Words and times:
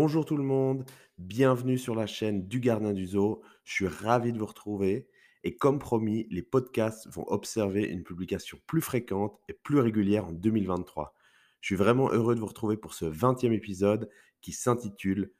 Bonjour 0.00 0.24
tout 0.24 0.36
le 0.36 0.44
monde, 0.44 0.84
bienvenue 1.18 1.76
sur 1.76 1.96
la 1.96 2.06
chaîne 2.06 2.46
du 2.46 2.60
Gardien 2.60 2.92
du 2.92 3.04
Zoo. 3.04 3.42
Je 3.64 3.72
suis 3.72 3.88
ravi 3.88 4.32
de 4.32 4.38
vous 4.38 4.46
retrouver 4.46 5.08
et 5.42 5.56
comme 5.56 5.80
promis, 5.80 6.28
les 6.30 6.42
podcasts 6.42 7.08
vont 7.08 7.24
observer 7.26 7.82
une 7.82 8.04
publication 8.04 8.60
plus 8.68 8.80
fréquente 8.80 9.40
et 9.48 9.54
plus 9.54 9.80
régulière 9.80 10.26
en 10.26 10.30
2023. 10.30 11.16
Je 11.60 11.66
suis 11.66 11.74
vraiment 11.74 12.12
heureux 12.12 12.36
de 12.36 12.40
vous 12.40 12.46
retrouver 12.46 12.76
pour 12.76 12.94
ce 12.94 13.06
20e 13.06 13.50
épisode 13.50 14.08
qui 14.40 14.52
s'intitule 14.52 15.32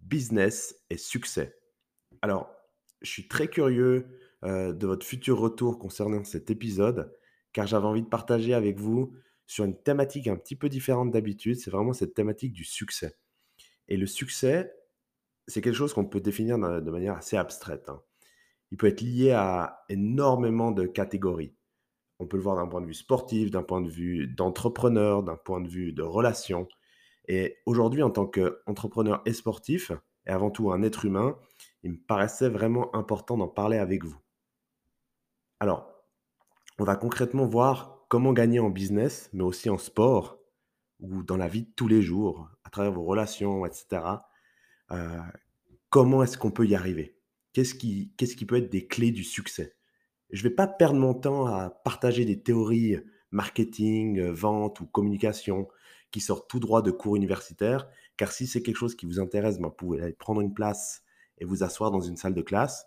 Business 0.00 0.84
et 0.90 0.98
succès. 0.98 1.56
Alors, 2.20 2.50
je 3.00 3.10
suis 3.10 3.26
très 3.26 3.48
curieux 3.48 4.06
euh, 4.44 4.74
de 4.74 4.86
votre 4.86 5.06
futur 5.06 5.38
retour 5.38 5.78
concernant 5.78 6.24
cet 6.24 6.50
épisode 6.50 7.10
car 7.54 7.66
j'avais 7.66 7.86
envie 7.86 8.02
de 8.02 8.08
partager 8.08 8.52
avec 8.52 8.78
vous 8.78 9.14
sur 9.46 9.64
une 9.64 9.82
thématique 9.82 10.28
un 10.28 10.36
petit 10.36 10.56
peu 10.56 10.68
différente 10.68 11.10
d'habitude. 11.10 11.56
C'est 11.56 11.70
vraiment 11.70 11.94
cette 11.94 12.12
thématique 12.12 12.52
du 12.52 12.64
succès. 12.64 13.16
Et 13.88 13.96
le 13.96 14.06
succès, 14.06 14.74
c'est 15.46 15.60
quelque 15.60 15.74
chose 15.74 15.92
qu'on 15.92 16.06
peut 16.06 16.20
définir 16.20 16.58
de 16.58 16.90
manière 16.90 17.16
assez 17.16 17.36
abstraite. 17.36 17.88
hein. 17.88 18.02
Il 18.70 18.76
peut 18.76 18.88
être 18.88 19.02
lié 19.02 19.30
à 19.30 19.84
énormément 19.88 20.72
de 20.72 20.86
catégories. 20.86 21.54
On 22.18 22.26
peut 22.26 22.36
le 22.36 22.42
voir 22.42 22.56
d'un 22.56 22.66
point 22.66 22.80
de 22.80 22.86
vue 22.86 22.94
sportif, 22.94 23.50
d'un 23.50 23.62
point 23.62 23.80
de 23.80 23.90
vue 23.90 24.26
d'entrepreneur, 24.26 25.22
d'un 25.22 25.36
point 25.36 25.60
de 25.60 25.68
vue 25.68 25.92
de 25.92 26.02
relation. 26.02 26.68
Et 27.28 27.58
aujourd'hui, 27.66 28.02
en 28.02 28.10
tant 28.10 28.26
qu'entrepreneur 28.26 29.22
et 29.26 29.32
sportif, 29.32 29.92
et 30.26 30.30
avant 30.30 30.50
tout 30.50 30.72
un 30.72 30.82
être 30.82 31.04
humain, 31.04 31.38
il 31.82 31.92
me 31.92 31.98
paraissait 31.98 32.48
vraiment 32.48 32.94
important 32.96 33.36
d'en 33.36 33.48
parler 33.48 33.78
avec 33.78 34.04
vous. 34.04 34.16
Alors, 35.60 35.90
on 36.78 36.84
va 36.84 36.96
concrètement 36.96 37.46
voir 37.46 38.06
comment 38.08 38.32
gagner 38.32 38.58
en 38.58 38.70
business, 38.70 39.30
mais 39.32 39.44
aussi 39.44 39.70
en 39.70 39.78
sport 39.78 40.38
ou 41.00 41.22
dans 41.22 41.36
la 41.36 41.48
vie 41.48 41.62
de 41.62 41.70
tous 41.76 41.88
les 41.88 42.02
jours, 42.02 42.48
à 42.64 42.70
travers 42.70 42.92
vos 42.92 43.04
relations, 43.04 43.66
etc. 43.66 44.02
Euh, 44.90 45.20
comment 45.90 46.22
est-ce 46.22 46.38
qu'on 46.38 46.50
peut 46.50 46.66
y 46.66 46.74
arriver? 46.74 47.16
Qu'est-ce 47.52 47.74
qui, 47.74 48.12
qu'est-ce 48.16 48.36
qui 48.36 48.46
peut 48.46 48.56
être 48.56 48.70
des 48.70 48.86
clés 48.86 49.10
du 49.10 49.24
succès? 49.24 49.76
Je 50.30 50.42
ne 50.44 50.48
vais 50.48 50.54
pas 50.54 50.66
perdre 50.66 50.98
mon 50.98 51.14
temps 51.14 51.46
à 51.46 51.70
partager 51.70 52.24
des 52.24 52.42
théories 52.42 52.96
marketing, 53.30 54.18
euh, 54.18 54.32
vente 54.32 54.80
ou 54.80 54.86
communication 54.86 55.68
qui 56.10 56.20
sortent 56.20 56.48
tout 56.48 56.60
droit 56.60 56.82
de 56.82 56.90
cours 56.90 57.16
universitaires, 57.16 57.88
car 58.16 58.30
si 58.30 58.46
c'est 58.46 58.62
quelque 58.62 58.76
chose 58.76 58.94
qui 58.94 59.06
vous 59.06 59.20
intéresse, 59.20 59.58
ben, 59.58 59.68
vous 59.68 59.74
pouvez 59.74 60.00
aller 60.00 60.12
prendre 60.12 60.40
une 60.40 60.54
place 60.54 61.02
et 61.38 61.44
vous 61.44 61.64
asseoir 61.64 61.90
dans 61.90 62.00
une 62.00 62.16
salle 62.16 62.34
de 62.34 62.42
classe 62.42 62.86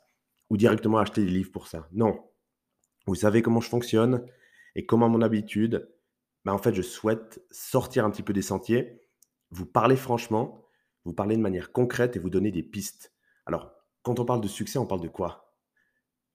ou 0.50 0.56
directement 0.56 0.98
acheter 0.98 1.24
des 1.24 1.32
livres 1.32 1.52
pour 1.52 1.68
ça. 1.68 1.88
Non, 1.92 2.24
vous 3.06 3.16
savez 3.16 3.42
comment 3.42 3.60
je 3.60 3.70
fonctionne 3.70 4.26
et 4.76 4.86
comment 4.86 5.10
mon 5.10 5.22
habitude, 5.22 5.90
ben, 6.48 6.54
en 6.54 6.60
fait, 6.60 6.74
je 6.74 6.82
souhaite 6.82 7.46
sortir 7.52 8.06
un 8.06 8.10
petit 8.10 8.24
peu 8.24 8.32
des 8.32 8.42
sentiers, 8.42 9.02
vous 9.52 9.66
parler 9.66 9.98
franchement, 9.98 10.66
vous 11.04 11.12
parler 11.12 11.36
de 11.36 11.42
manière 11.42 11.74
concrète 11.74 12.16
et 12.16 12.20
vous 12.20 12.30
donner 12.30 12.52
des 12.52 12.64
pistes. 12.64 13.14
Alors, 13.46 13.74
quand 14.02 14.22
on 14.22 14.24
parle 14.24 14.40
de 14.40 14.48
succès, 14.48 14.80
on 14.80 14.86
parle 14.86 15.02
de 15.02 15.10
quoi? 15.10 15.54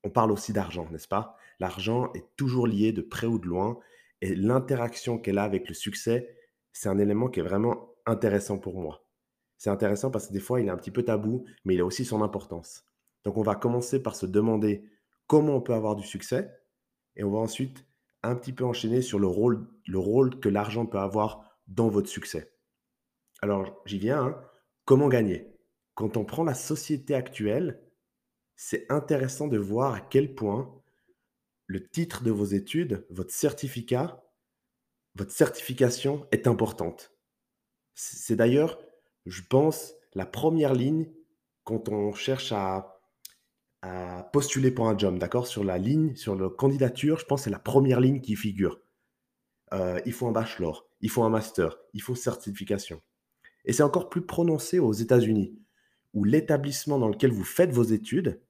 On 0.05 0.11
parle 0.11 0.31
aussi 0.31 0.53
d'argent, 0.53 0.87
n'est-ce 0.91 1.09
pas? 1.09 1.35
L'argent 1.61 2.13
est 2.13 2.27
toujours 2.37 2.67
lié 2.67 2.93
de 2.93 3.01
près 3.01 3.27
ou 3.27 3.39
de 3.39 3.47
loin 3.47 3.79
et 4.21 4.35
l'interaction 4.35 5.19
qu'elle 5.19 5.39
a 5.39 5.45
avec 5.45 5.67
le 5.67 5.75
succès, 5.75 6.37
c'est 6.73 6.91
un 6.91 6.99
élément 6.99 7.31
qui 7.31 7.41
est 7.41 7.43
vraiment 7.43 7.95
intéressant 8.05 8.59
pour 8.59 8.79
moi. 8.79 9.07
C'est 9.57 9.71
intéressant 9.71 10.11
parce 10.11 10.29
que 10.29 10.35
des 10.35 10.41
fois, 10.41 10.61
il 10.61 10.67
est 10.67 10.71
un 10.71 10.77
petit 10.77 10.91
peu 10.91 11.05
tabou, 11.05 11.47
mais 11.65 11.73
il 11.73 11.81
a 11.81 11.87
aussi 11.87 12.05
son 12.05 12.21
importance. 12.21 12.85
Donc, 13.25 13.39
on 13.39 13.43
va 13.43 13.55
commencer 13.55 14.03
par 14.03 14.15
se 14.15 14.27
demander 14.27 14.91
comment 15.27 15.57
on 15.57 15.63
peut 15.63 15.73
avoir 15.73 15.97
du 15.97 16.07
succès 16.07 16.53
et 17.17 17.25
on 17.25 17.31
va 17.31 17.39
ensuite 17.39 17.87
un 18.23 18.35
petit 18.37 18.53
peu 18.53 18.65
enchaîner 18.65 19.03
sur 19.03 19.19
le 19.19 19.27
rôle, 19.27 19.67
le 19.87 19.99
rôle 19.99 20.39
que 20.41 20.49
l'argent 20.49 20.87
peut 20.87 20.99
avoir 20.99 21.59
dans 21.67 21.89
votre 21.89 22.09
succès. 22.09 22.53
Alors, 23.41 23.83
j'y 23.87 23.99
viens. 23.99 24.25
hein. 24.27 24.41
Comment 24.85 25.09
gagner? 25.09 25.49
Quand 25.95 26.17
on 26.17 26.25
prend 26.25 26.45
la 26.45 26.55
société 26.55 27.15
actuelle, 27.15 27.83
c'est 28.57 28.91
intéressant 28.91 29.49
de 29.49 29.59
voir 29.59 29.95
à 29.95 30.01
quel 30.01 30.35
point 30.35 30.83
le 31.67 31.87
titre 31.89 32.23
de 32.23 32.31
vos 32.31 32.45
études, 32.45 33.07
votre 33.11 33.33
certificat, 33.33 34.23
votre 35.15 35.33
certification 35.33 36.27
est 36.31 36.47
importante. 36.47 37.13
C'est 37.95 38.17
c'est 38.17 38.37
d'ailleurs, 38.37 38.79
je 39.27 39.43
pense, 39.43 39.95
la 40.15 40.27
première 40.27 40.75
ligne 40.75 41.11
quand 41.65 41.89
on 41.89 42.13
cherche 42.13 42.53
à, 42.53 43.02
postuler 44.33 44.71
pour 44.71 44.89
un 44.89 44.97
job, 44.97 45.19
d'accord? 45.19 45.47
Sur 45.47 45.65
la 45.65 45.79
ligne, 45.79 46.15
sur 46.15 46.37
la 46.37 46.49
candidature, 46.49 47.19
je 47.19 47.25
pense 47.25 47.41
que 47.41 47.45
c'est 47.45 47.51
la 47.51 47.59
première 47.59 48.01
ligne 48.01 48.21
qui 48.21 48.37
figure. 48.37 48.81
Euh, 49.73 50.01
il 50.07 50.13
faut 50.13 50.27
un 50.27 50.33
bachelor, 50.33 50.87
il 51.01 51.11
faut 51.11 51.25
un 51.25 51.31
master, 51.31 51.79
il 51.95 52.03
faut 52.03 52.15
certification. 52.15 53.01
Et 53.65 53.73
c'est 53.73 53.83
encore 53.83 54.09
plus 54.09 54.23
prononcé 54.23 54.79
aux 54.79 54.93
États-Unis, 54.93 55.59
où 56.15 56.25
l'établissement 56.25 56.99
dans 56.99 57.09
lequel 57.09 57.33
vous 57.33 57.45
faites 57.45 57.73
vos 57.73 57.83
études 57.83 58.41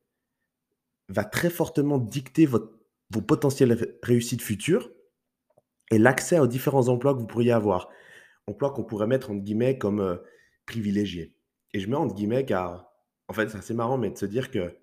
va 1.08 1.24
très 1.24 1.50
fortement 1.50 1.98
dicter 1.98 2.46
votre- 2.46 2.78
vos 3.10 3.22
potentielles 3.22 3.72
ré- 3.72 3.98
réussites 4.02 4.42
futures 4.42 4.90
et 5.90 5.98
l'accès 5.98 6.38
aux 6.38 6.46
différents 6.46 6.88
emplois 6.88 7.14
que 7.14 7.20
vous 7.20 7.26
pourriez 7.26 7.52
avoir. 7.52 7.88
Emplois 8.46 8.72
qu'on 8.72 8.84
pourrait 8.84 9.06
mettre 9.06 9.30
entre 9.30 9.42
guillemets 9.42 9.78
comme 9.78 10.00
euh, 10.00 10.16
privilégiés. 10.66 11.34
Et 11.72 11.80
je 11.80 11.88
mets 11.88 11.96
entre 11.96 12.14
guillemets 12.14 12.44
car, 12.44 12.92
en 13.28 13.32
fait, 13.32 13.48
c'est 13.48 13.58
assez 13.58 13.74
marrant, 13.74 13.98
mais 13.98 14.10
de 14.10 14.18
se 14.18 14.26
dire 14.26 14.50
que 14.50 14.74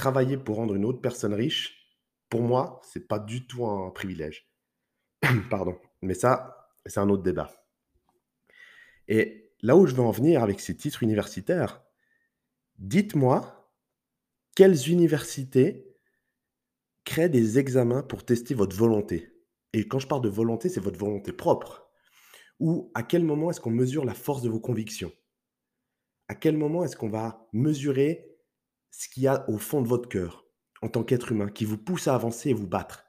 travailler 0.00 0.38
pour 0.38 0.56
rendre 0.56 0.74
une 0.74 0.86
autre 0.86 1.02
personne 1.02 1.34
riche, 1.34 1.94
pour 2.30 2.40
moi, 2.40 2.80
c'est 2.82 3.06
pas 3.06 3.18
du 3.18 3.46
tout 3.46 3.66
un 3.66 3.90
privilège. 3.90 4.50
Pardon. 5.50 5.78
Mais 6.00 6.14
ça, 6.14 6.70
c'est 6.86 7.00
un 7.00 7.10
autre 7.10 7.22
débat. 7.22 7.52
Et 9.08 9.52
là 9.60 9.76
où 9.76 9.86
je 9.86 9.94
veux 9.94 10.02
en 10.02 10.10
venir 10.10 10.42
avec 10.42 10.58
ces 10.60 10.74
titres 10.74 11.02
universitaires, 11.02 11.82
dites-moi 12.78 13.70
quelles 14.56 14.88
universités 14.88 15.94
créent 17.04 17.28
des 17.28 17.58
examens 17.58 18.02
pour 18.02 18.24
tester 18.24 18.54
votre 18.54 18.76
volonté? 18.76 19.34
Et 19.74 19.86
quand 19.86 19.98
je 19.98 20.08
parle 20.08 20.22
de 20.22 20.30
volonté, 20.30 20.70
c'est 20.70 20.80
votre 20.80 20.98
volonté 20.98 21.32
propre. 21.32 21.90
Ou 22.58 22.90
à 22.94 23.02
quel 23.02 23.22
moment 23.22 23.50
est-ce 23.50 23.60
qu'on 23.60 23.70
mesure 23.70 24.06
la 24.06 24.14
force 24.14 24.40
de 24.40 24.48
vos 24.48 24.60
convictions? 24.60 25.12
À 26.28 26.34
quel 26.34 26.56
moment 26.56 26.84
est-ce 26.84 26.96
qu'on 26.96 27.10
va 27.10 27.48
mesurer 27.52 28.29
ce 28.90 29.08
qu'il 29.08 29.22
y 29.22 29.28
a 29.28 29.48
au 29.48 29.58
fond 29.58 29.82
de 29.82 29.88
votre 29.88 30.08
cœur 30.08 30.46
en 30.82 30.88
tant 30.88 31.04
qu'être 31.04 31.32
humain 31.32 31.48
qui 31.48 31.64
vous 31.64 31.78
pousse 31.78 32.08
à 32.08 32.14
avancer 32.14 32.50
et 32.50 32.54
vous 32.54 32.66
battre 32.66 33.04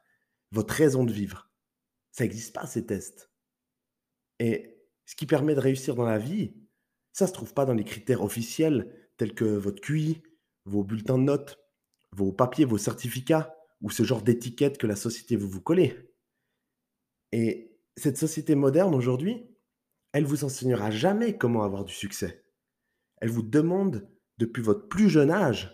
Votre 0.51 0.73
raison 0.73 1.03
de 1.03 1.13
vivre. 1.13 1.49
Ça 2.11 2.23
n'existe 2.23 2.53
pas 2.53 2.67
ces 2.67 2.85
tests. 2.85 3.31
Et 4.39 4.81
ce 5.05 5.15
qui 5.15 5.25
permet 5.25 5.55
de 5.55 5.59
réussir 5.59 5.95
dans 5.95 6.05
la 6.05 6.17
vie, 6.17 6.53
ça 7.13 7.27
se 7.27 7.33
trouve 7.33 7.53
pas 7.53 7.65
dans 7.65 7.73
les 7.73 7.83
critères 7.83 8.23
officiels 8.23 9.11
tels 9.17 9.33
que 9.33 9.45
votre 9.45 9.81
QI, 9.81 10.21
vos 10.65 10.83
bulletins 10.83 11.17
de 11.17 11.23
notes, 11.23 11.59
vos 12.11 12.31
papiers, 12.31 12.65
vos 12.65 12.77
certificats 12.77 13.55
ou 13.81 13.89
ce 13.89 14.03
genre 14.03 14.21
d'étiquette 14.21 14.77
que 14.77 14.87
la 14.87 14.95
société 14.95 15.35
veut 15.35 15.47
vous 15.47 15.61
coller. 15.61 15.95
Et 17.31 17.77
cette 17.97 18.17
société 18.17 18.55
moderne 18.55 18.93
aujourd'hui, 18.95 19.47
elle 20.13 20.25
vous 20.25 20.43
enseignera 20.43 20.91
jamais 20.91 21.37
comment 21.37 21.63
avoir 21.63 21.85
du 21.85 21.93
succès. 21.93 22.43
Elle 23.17 23.29
vous 23.29 23.43
demande 23.43 24.09
depuis 24.41 24.63
votre 24.63 24.87
plus 24.87 25.07
jeune 25.07 25.29
âge 25.29 25.71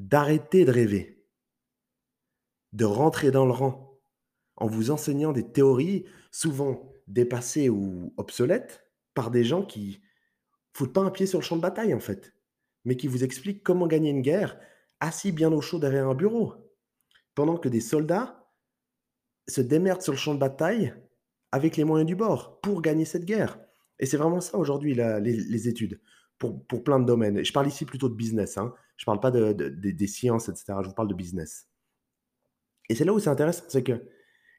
d'arrêter 0.00 0.64
de 0.64 0.72
rêver, 0.72 1.24
de 2.72 2.84
rentrer 2.84 3.30
dans 3.30 3.46
le 3.46 3.52
rang 3.52 4.00
en 4.56 4.66
vous 4.66 4.90
enseignant 4.90 5.32
des 5.32 5.48
théories 5.52 6.04
souvent 6.32 6.92
dépassées 7.06 7.68
ou 7.68 8.12
obsolètes 8.16 8.84
par 9.14 9.30
des 9.30 9.44
gens 9.44 9.64
qui 9.64 10.02
foutent 10.72 10.92
pas 10.92 11.02
un 11.02 11.10
pied 11.12 11.26
sur 11.26 11.38
le 11.38 11.44
champ 11.44 11.56
de 11.56 11.62
bataille 11.62 11.94
en 11.94 12.00
fait, 12.00 12.34
mais 12.84 12.96
qui 12.96 13.06
vous 13.06 13.22
expliquent 13.22 13.62
comment 13.62 13.86
gagner 13.86 14.10
une 14.10 14.22
guerre 14.22 14.58
assis 14.98 15.30
bien 15.30 15.52
au 15.52 15.60
chaud 15.60 15.78
derrière 15.78 16.08
un 16.08 16.14
bureau, 16.14 16.54
pendant 17.36 17.58
que 17.58 17.68
des 17.68 17.80
soldats 17.80 18.50
se 19.46 19.60
démerdent 19.60 20.02
sur 20.02 20.14
le 20.14 20.18
champ 20.18 20.34
de 20.34 20.40
bataille 20.40 20.94
avec 21.52 21.76
les 21.76 21.84
moyens 21.84 22.08
du 22.08 22.16
bord 22.16 22.60
pour 22.60 22.82
gagner 22.82 23.04
cette 23.04 23.24
guerre. 23.24 23.60
Et 24.00 24.06
c'est 24.06 24.16
vraiment 24.16 24.40
ça 24.40 24.58
aujourd'hui 24.58 24.94
les 24.94 25.68
études 25.68 26.00
pour, 26.52 26.84
plein 26.84 27.00
de 27.00 27.04
domaines. 27.06 27.44
Je 27.44 27.52
parle 27.52 27.66
ici 27.68 27.84
plutôt 27.84 28.08
de 28.08 28.14
business, 28.14 28.58
hein. 28.58 28.74
je 28.96 29.04
parle 29.04 29.20
pas 29.20 29.30
de, 29.30 29.52
de- 29.52 29.68
de- 29.68 29.90
des 29.90 30.06
sciences, 30.06 30.48
etc. 30.48 30.74
Je 30.82 30.88
vous 30.88 30.94
parle 30.94 31.08
de 31.08 31.14
business. 31.14 31.68
Et 32.88 32.94
c'est 32.94 33.04
là 33.04 33.12
où 33.12 33.18
c'est 33.18 33.30
intéressant, 33.30 33.64
c'est 33.68 33.82
que 33.82 34.06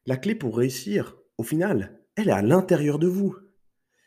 la 0.06 0.18
clé 0.18 0.36
pour 0.36 0.58
réussir, 0.58 1.18
au 1.38 1.44
final, 1.44 2.00
elle 2.16 2.30
est 2.30 2.34
à 2.34 2.42
l'intérieur 2.42 3.00
de 3.00 3.08
vous. 3.08 3.36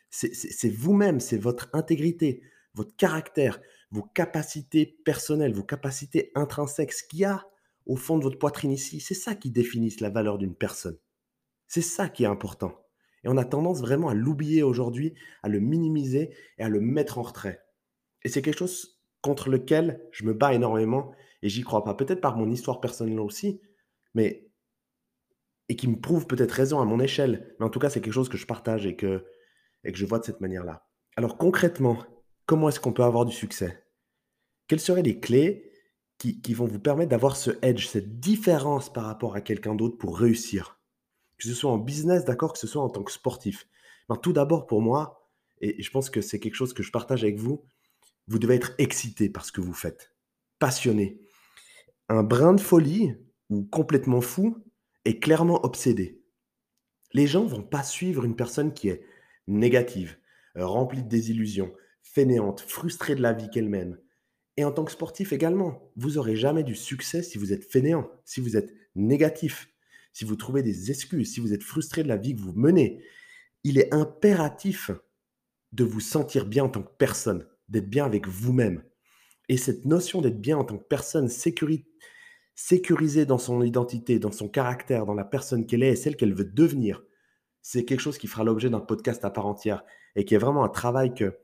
C'est 0.09 0.69
vous-même, 0.69 1.19
c'est 1.19 1.37
votre 1.37 1.69
intégrité, 1.73 2.41
votre 2.73 2.95
caractère, 2.95 3.59
vos 3.91 4.01
capacités 4.03 4.85
personnelles, 5.05 5.53
vos 5.53 5.63
capacités 5.63 6.31
intrinsèques, 6.35 6.93
ce 6.93 7.03
qu'il 7.03 7.19
y 7.19 7.25
a 7.25 7.45
au 7.85 7.95
fond 7.95 8.17
de 8.17 8.23
votre 8.23 8.39
poitrine 8.39 8.71
ici. 8.71 8.99
C'est 8.99 9.13
ça 9.13 9.35
qui 9.35 9.51
définit 9.51 9.95
la 9.99 10.09
valeur 10.09 10.37
d'une 10.37 10.55
personne. 10.55 10.97
C'est 11.67 11.81
ça 11.81 12.09
qui 12.09 12.23
est 12.23 12.27
important. 12.27 12.73
Et 13.23 13.27
on 13.27 13.37
a 13.37 13.45
tendance 13.45 13.81
vraiment 13.81 14.09
à 14.09 14.13
l'oublier 14.13 14.63
aujourd'hui, 14.63 15.13
à 15.43 15.49
le 15.49 15.59
minimiser 15.59 16.33
et 16.57 16.63
à 16.63 16.69
le 16.69 16.79
mettre 16.79 17.17
en 17.17 17.23
retrait. 17.23 17.61
Et 18.23 18.29
c'est 18.29 18.41
quelque 18.41 18.57
chose 18.57 18.99
contre 19.21 19.49
lequel 19.49 20.07
je 20.11 20.25
me 20.25 20.33
bats 20.33 20.53
énormément 20.53 21.11
et 21.41 21.49
j'y 21.49 21.61
crois 21.61 21.83
pas. 21.83 21.93
Peut-être 21.93 22.21
par 22.21 22.37
mon 22.37 22.49
histoire 22.49 22.79
personnelle 22.79 23.19
aussi, 23.19 23.61
mais 24.13 24.49
et 25.69 25.75
qui 25.75 25.87
me 25.87 25.99
prouve 25.99 26.25
peut-être 26.25 26.51
raison 26.51 26.79
à 26.79 26.85
mon 26.85 26.99
échelle. 26.99 27.55
Mais 27.59 27.65
en 27.65 27.69
tout 27.69 27.79
cas, 27.79 27.89
c'est 27.89 28.01
quelque 28.01 28.13
chose 28.13 28.29
que 28.29 28.37
je 28.37 28.47
partage 28.47 28.85
et 28.85 28.95
que, 28.95 29.25
et 29.83 29.91
que 29.91 29.97
je 29.97 30.05
vois 30.05 30.19
de 30.19 30.25
cette 30.25 30.41
manière-là. 30.41 30.87
Alors 31.15 31.37
concrètement, 31.37 32.03
comment 32.45 32.69
est-ce 32.69 32.79
qu'on 32.79 32.93
peut 32.93 33.03
avoir 33.03 33.25
du 33.25 33.33
succès? 33.33 33.85
Quelles 34.67 34.79
seraient 34.79 35.03
les 35.03 35.19
clés 35.19 35.71
qui, 36.17 36.53
vont 36.53 36.65
vous 36.65 36.79
permettre 36.79 37.11
d'avoir 37.11 37.37
ce 37.37 37.51
edge, 37.61 37.87
cette 37.87 38.19
différence 38.19 38.91
par 38.91 39.05
rapport 39.05 39.35
à 39.35 39.41
quelqu'un 39.41 39.75
d'autre 39.75 39.97
pour 39.97 40.17
réussir? 40.17 40.79
Que 41.37 41.47
ce 41.47 41.53
soit 41.53 41.71
en 41.71 41.77
business, 41.77 42.25
d'accord, 42.25 42.51
que 42.51 42.59
ce 42.59 42.67
soit 42.67 42.81
en 42.81 42.89
tant 42.89 43.03
que 43.03 43.11
sportif. 43.11 43.67
Tout 44.21 44.33
d'abord, 44.33 44.65
pour 44.65 44.81
moi, 44.81 45.29
et 45.61 45.81
je 45.81 45.91
pense 45.91 46.09
que 46.09 46.21
c'est 46.21 46.39
quelque 46.39 46.55
chose 46.55 46.73
que 46.73 46.83
je 46.83 46.91
partage 46.91 47.23
avec 47.23 47.37
vous, 47.37 47.63
vous 48.29 48.39
devez 48.39 48.55
être 48.55 48.73
excité 48.77 49.27
par 49.27 49.43
ce 49.43 49.51
que 49.51 49.59
vous 49.59 49.73
faites, 49.73 50.13
passionné. 50.59 51.19
Un 52.07 52.23
brin 52.23 52.53
de 52.53 52.61
folie 52.61 53.15
ou 53.49 53.63
complètement 53.63 54.21
fou 54.21 54.55
est 55.03 55.19
clairement 55.19 55.65
obsédé. 55.65 56.21
Les 57.11 57.25
gens 57.25 57.45
vont 57.45 57.63
pas 57.63 57.83
suivre 57.83 58.23
une 58.23 58.35
personne 58.35 58.73
qui 58.73 58.89
est 58.89 59.03
négative, 59.47 60.19
remplie 60.55 61.01
de 61.01 61.09
désillusions, 61.09 61.73
fainéante, 62.03 62.61
frustrée 62.61 63.15
de 63.15 63.21
la 63.21 63.33
vie 63.33 63.49
qu'elle 63.49 63.67
mène. 63.67 63.99
Et 64.57 64.63
en 64.63 64.71
tant 64.71 64.85
que 64.85 64.91
sportif 64.91 65.33
également, 65.33 65.91
vous 65.95 66.11
n'aurez 66.11 66.35
jamais 66.35 66.63
du 66.63 66.75
succès 66.75 67.23
si 67.23 67.39
vous 67.39 67.51
êtes 67.51 67.63
fainéant, 67.63 68.11
si 68.25 68.41
vous 68.41 68.57
êtes 68.57 68.71
négatif, 68.95 69.73
si 70.13 70.23
vous 70.23 70.35
trouvez 70.35 70.61
des 70.61 70.91
excuses, 70.91 71.33
si 71.33 71.39
vous 71.39 71.53
êtes 71.53 71.63
frustré 71.63 72.03
de 72.03 72.07
la 72.07 72.17
vie 72.17 72.35
que 72.35 72.41
vous 72.41 72.53
menez. 72.53 73.03
Il 73.63 73.79
est 73.79 73.91
impératif 73.93 74.91
de 75.71 75.83
vous 75.83 75.99
sentir 75.99 76.45
bien 76.45 76.65
en 76.65 76.69
tant 76.69 76.83
que 76.83 76.95
personne, 76.97 77.47
d'être 77.69 77.89
bien 77.89 78.05
avec 78.05 78.27
vous-même. 78.27 78.83
Et 79.47 79.57
cette 79.57 79.85
notion 79.85 80.21
d'être 80.21 80.39
bien 80.39 80.57
en 80.57 80.63
tant 80.63 80.77
que 80.77 80.87
personne 80.87 81.27
sécurisée 81.27 83.25
dans 83.25 83.37
son 83.37 83.61
identité, 83.63 84.19
dans 84.19 84.31
son 84.31 84.47
caractère, 84.47 85.05
dans 85.05 85.15
la 85.15 85.25
personne 85.25 85.65
qu'elle 85.65 85.83
est 85.83 85.93
et 85.93 85.95
celle 85.95 86.15
qu'elle 86.15 86.35
veut 86.35 86.45
devenir, 86.45 87.03
c'est 87.61 87.85
quelque 87.85 87.99
chose 88.01 88.17
qui 88.17 88.27
fera 88.27 88.43
l'objet 88.43 88.69
d'un 88.69 88.79
podcast 88.79 89.25
à 89.25 89.29
part 89.29 89.47
entière 89.47 89.83
et 90.15 90.25
qui 90.25 90.35
est 90.35 90.39
vraiment 90.39 90.63
un 90.63 90.69
travail 90.69 91.13
que, 91.13 91.37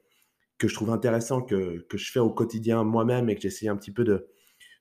que 0.57 0.67
je 0.67 0.75
trouve 0.75 0.91
intéressant, 0.91 1.41
que, 1.41 1.85
que 1.89 1.97
je 1.97 2.11
fais 2.11 2.19
au 2.19 2.29
quotidien 2.29 2.83
moi-même 2.83 3.29
et 3.29 3.35
que 3.35 3.41
j'essaie 3.41 3.67
un 3.67 3.75
petit 3.75 3.91
peu 3.91 4.03
de, 4.03 4.27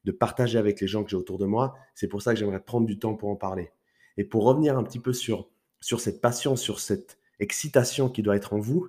de 0.05 0.13
partager 0.13 0.59
avec 0.59 0.81
les 0.81 0.87
gens 0.87 1.03
que 1.03 1.11
j'ai 1.11 1.17
autour 1.17 1.39
de 1.39 1.47
moi. 1.47 1.75
C'est 1.95 2.09
pour 2.09 2.23
ça 2.23 2.35
que 2.35 2.39
j'aimerais 2.39 2.63
prendre 2.63 2.87
du 2.87 2.99
temps 2.99 3.15
pour 3.15 3.31
en 3.31 3.37
parler. 3.37 3.73
Et 4.17 4.25
pour 4.25 4.45
revenir 4.45 4.79
un 4.79 4.85
petit 4.85 5.01
peu 5.01 5.13
sur, 5.13 5.51
sur 5.81 6.01
cette 6.01 6.21
passion, 6.21 6.57
sur 6.57 6.79
cette 6.79 7.19
excitation 7.41 8.09
qui 8.09 8.23
doit 8.23 8.37
être 8.37 8.53
en 8.53 8.59
vous, 8.59 8.89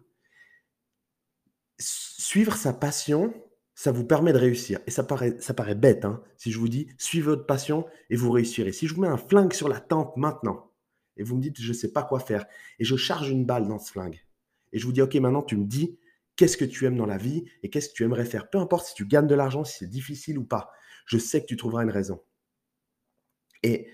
suivre 1.78 2.56
sa 2.56 2.74
passion, 2.74 3.34
ça 3.74 3.92
vous 3.92 4.06
permet 4.06 4.34
de 4.34 4.38
réussir. 4.38 4.80
Et 4.88 4.92
ça 4.92 5.04
paraît, 5.04 5.36
ça 5.40 5.54
paraît 5.54 5.76
bête, 5.76 6.06
hein, 6.06 6.24
si 6.38 6.52
je 6.52 6.60
vous 6.60 6.70
dis, 6.70 6.88
suivez 6.98 7.26
votre 7.26 7.46
passion 7.46 7.86
et 8.10 8.16
vous 8.16 8.32
réussirez. 8.32 8.72
Si 8.72 8.88
je 8.88 8.96
vous 8.96 9.02
mets 9.02 9.08
un 9.08 9.18
flingue 9.18 9.54
sur 9.54 9.68
la 9.68 9.80
tempe 9.80 10.16
maintenant, 10.18 10.72
et 11.18 11.24
vous 11.24 11.36
me 11.36 11.42
dites, 11.42 11.60
je 11.60 11.70
ne 11.70 11.74
sais 11.74 11.92
pas 11.92 12.04
quoi 12.04 12.20
faire, 12.20 12.46
et 12.80 12.86
je 12.86 12.96
charge 12.96 13.30
une 13.30 13.46
balle 13.46 13.68
dans 13.68 13.80
ce 13.80 13.92
flingue, 13.92 14.20
et 14.72 14.80
je 14.80 14.86
vous 14.86 14.92
dis, 14.92 15.02
ok, 15.02 15.16
maintenant 15.16 15.44
tu 15.44 15.58
me 15.58 15.66
dis, 15.66 15.98
qu'est-ce 16.36 16.58
que 16.58 16.66
tu 16.66 16.86
aimes 16.86 16.98
dans 16.98 17.06
la 17.06 17.18
vie 17.18 17.46
et 17.64 17.70
qu'est-ce 17.70 17.90
que 17.90 17.94
tu 17.94 18.04
aimerais 18.04 18.26
faire? 18.26 18.50
Peu 18.50 18.58
importe 18.58 18.88
si 18.88 18.94
tu 18.94 19.06
gagnes 19.06 19.28
de 19.28 19.36
l'argent, 19.36 19.64
si 19.64 19.78
c'est 19.78 19.90
difficile 19.90 20.38
ou 20.38 20.44
pas, 20.44 20.72
je 21.06 21.18
sais 21.18 21.42
que 21.42 21.46
tu 21.46 21.56
trouveras 21.56 21.84
une 21.84 21.92
raison. 21.92 22.22
Et 23.64 23.90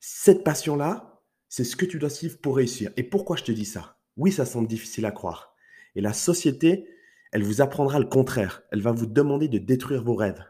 cette 0.00 0.44
passion-là, 0.44 1.22
c'est 1.48 1.64
ce 1.64 1.76
que 1.76 1.84
tu 1.84 1.98
dois 1.98 2.10
suivre 2.10 2.38
pour 2.38 2.56
réussir. 2.56 2.90
Et 2.96 3.04
pourquoi 3.04 3.36
je 3.36 3.44
te 3.44 3.52
dis 3.52 3.64
ça? 3.64 4.00
Oui, 4.16 4.32
ça 4.32 4.44
semble 4.44 4.66
difficile 4.66 5.06
à 5.06 5.12
croire. 5.12 5.54
Et 5.94 6.00
la 6.00 6.12
société, 6.12 6.88
elle 7.34 7.42
vous 7.42 7.60
apprendra 7.60 7.98
le 7.98 8.06
contraire. 8.06 8.62
Elle 8.70 8.80
va 8.80 8.92
vous 8.92 9.06
demander 9.06 9.48
de 9.48 9.58
détruire 9.58 10.04
vos 10.04 10.14
rêves. 10.14 10.42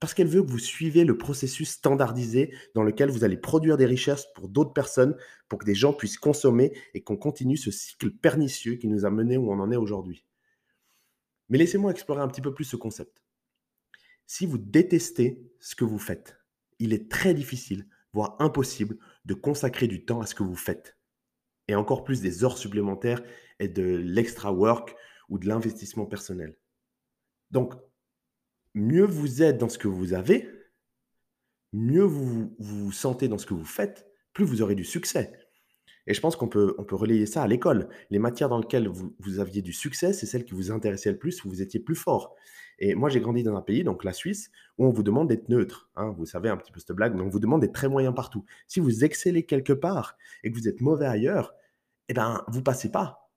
Parce 0.00 0.14
qu'elle 0.14 0.26
veut 0.26 0.42
que 0.42 0.50
vous 0.50 0.58
suivez 0.58 1.04
le 1.04 1.18
processus 1.18 1.68
standardisé 1.68 2.54
dans 2.74 2.82
lequel 2.82 3.10
vous 3.10 3.22
allez 3.22 3.36
produire 3.36 3.76
des 3.76 3.84
richesses 3.84 4.26
pour 4.34 4.48
d'autres 4.48 4.72
personnes, 4.72 5.14
pour 5.48 5.58
que 5.58 5.66
des 5.66 5.74
gens 5.74 5.92
puissent 5.92 6.16
consommer 6.18 6.72
et 6.94 7.02
qu'on 7.02 7.18
continue 7.18 7.58
ce 7.58 7.70
cycle 7.70 8.10
pernicieux 8.10 8.76
qui 8.76 8.88
nous 8.88 9.04
a 9.04 9.10
menés 9.10 9.36
où 9.36 9.52
on 9.52 9.60
en 9.60 9.70
est 9.70 9.76
aujourd'hui. 9.76 10.24
Mais 11.50 11.58
laissez-moi 11.58 11.90
explorer 11.90 12.22
un 12.22 12.28
petit 12.28 12.40
peu 12.40 12.54
plus 12.54 12.64
ce 12.64 12.76
concept. 12.76 13.22
Si 14.26 14.46
vous 14.46 14.58
détestez 14.58 15.52
ce 15.60 15.74
que 15.74 15.84
vous 15.84 15.98
faites, 15.98 16.38
il 16.78 16.94
est 16.94 17.10
très 17.10 17.34
difficile, 17.34 17.88
voire 18.14 18.36
impossible, 18.38 18.96
de 19.26 19.34
consacrer 19.34 19.86
du 19.86 20.06
temps 20.06 20.22
à 20.22 20.26
ce 20.26 20.34
que 20.34 20.42
vous 20.42 20.56
faites. 20.56 20.96
Et 21.68 21.74
encore 21.74 22.04
plus 22.04 22.22
des 22.22 22.42
heures 22.42 22.56
supplémentaires 22.56 23.22
et 23.58 23.68
de 23.68 23.82
l'extra 23.82 24.50
work 24.50 24.96
ou 25.28 25.38
de 25.38 25.46
l'investissement 25.46 26.06
personnel. 26.06 26.56
Donc, 27.50 27.74
mieux 28.74 29.06
vous 29.06 29.42
êtes 29.42 29.58
dans 29.58 29.68
ce 29.68 29.78
que 29.78 29.88
vous 29.88 30.12
avez, 30.12 30.48
mieux 31.72 32.04
vous, 32.04 32.54
vous 32.58 32.92
sentez 32.92 33.28
dans 33.28 33.38
ce 33.38 33.46
que 33.46 33.54
vous 33.54 33.64
faites, 33.64 34.06
plus 34.32 34.44
vous 34.44 34.62
aurez 34.62 34.74
du 34.74 34.84
succès. 34.84 35.32
Et 36.06 36.14
je 36.14 36.20
pense 36.20 36.36
qu'on 36.36 36.48
peut, 36.48 36.74
on 36.78 36.84
peut 36.84 36.94
relayer 36.94 37.26
ça 37.26 37.42
à 37.42 37.48
l'école. 37.48 37.88
Les 38.10 38.18
matières 38.18 38.48
dans 38.48 38.58
lesquelles 38.58 38.88
vous, 38.88 39.14
vous 39.18 39.40
aviez 39.40 39.62
du 39.62 39.72
succès, 39.72 40.12
c'est 40.12 40.26
celles 40.26 40.44
qui 40.44 40.54
vous 40.54 40.70
intéressaient 40.70 41.10
le 41.10 41.18
plus, 41.18 41.44
où 41.44 41.48
vous 41.48 41.62
étiez 41.62 41.80
plus 41.80 41.96
fort. 41.96 42.36
Et 42.78 42.94
moi, 42.94 43.08
j'ai 43.08 43.20
grandi 43.20 43.42
dans 43.42 43.56
un 43.56 43.62
pays, 43.62 43.82
donc 43.84 44.04
la 44.04 44.12
Suisse, 44.12 44.50
où 44.78 44.86
on 44.86 44.90
vous 44.90 45.02
demande 45.02 45.28
d'être 45.28 45.48
neutre. 45.48 45.90
Hein. 45.96 46.14
vous 46.16 46.26
savez 46.26 46.48
un 46.48 46.56
petit 46.56 46.70
peu 46.70 46.78
cette 46.78 46.92
blague, 46.92 47.14
mais 47.14 47.22
on 47.22 47.28
vous 47.28 47.40
demande 47.40 47.62
d'être 47.62 47.72
très 47.72 47.88
moyen 47.88 48.12
partout. 48.12 48.44
Si 48.66 48.80
vous 48.80 49.04
excellez 49.04 49.44
quelque 49.46 49.72
part 49.72 50.16
et 50.44 50.50
que 50.50 50.56
vous 50.56 50.68
êtes 50.68 50.80
mauvais 50.80 51.06
ailleurs, 51.06 51.54
eh 52.08 52.14
ben, 52.14 52.44
vous 52.48 52.62
passez 52.62 52.90
pas. 52.90 53.30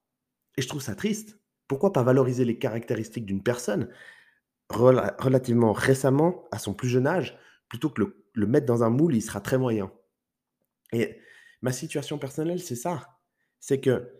Et 0.57 0.62
je 0.62 0.68
trouve 0.68 0.81
ça 0.81 0.95
triste. 0.95 1.38
Pourquoi 1.69 1.94
pas 1.94 2.04
valoriser 2.04 2.44
les 2.44 2.57
caractéristiques 2.57 3.25
d'une 3.25 3.44
personne 3.44 3.88
relativement 4.69 5.71
récemment, 5.71 6.44
à 6.51 6.60
son 6.60 6.74
plus 6.74 6.89
jeune 6.89 7.07
âge, 7.07 7.38
plutôt 7.69 7.89
que 7.89 8.01
le, 8.01 8.25
le 8.33 8.48
mettre 8.48 8.66
dans 8.66 8.83
un 8.83 8.89
moule, 8.89 9.16
il 9.16 9.21
sera 9.21 9.39
très 9.39 9.57
moyen. 9.57 9.92
Et 10.92 11.19
ma 11.62 11.71
situation 11.71 12.18
personnelle, 12.18 12.60
c'est 12.60 12.75
ça. 12.75 13.19
C'est 13.60 13.80
que 13.80 14.12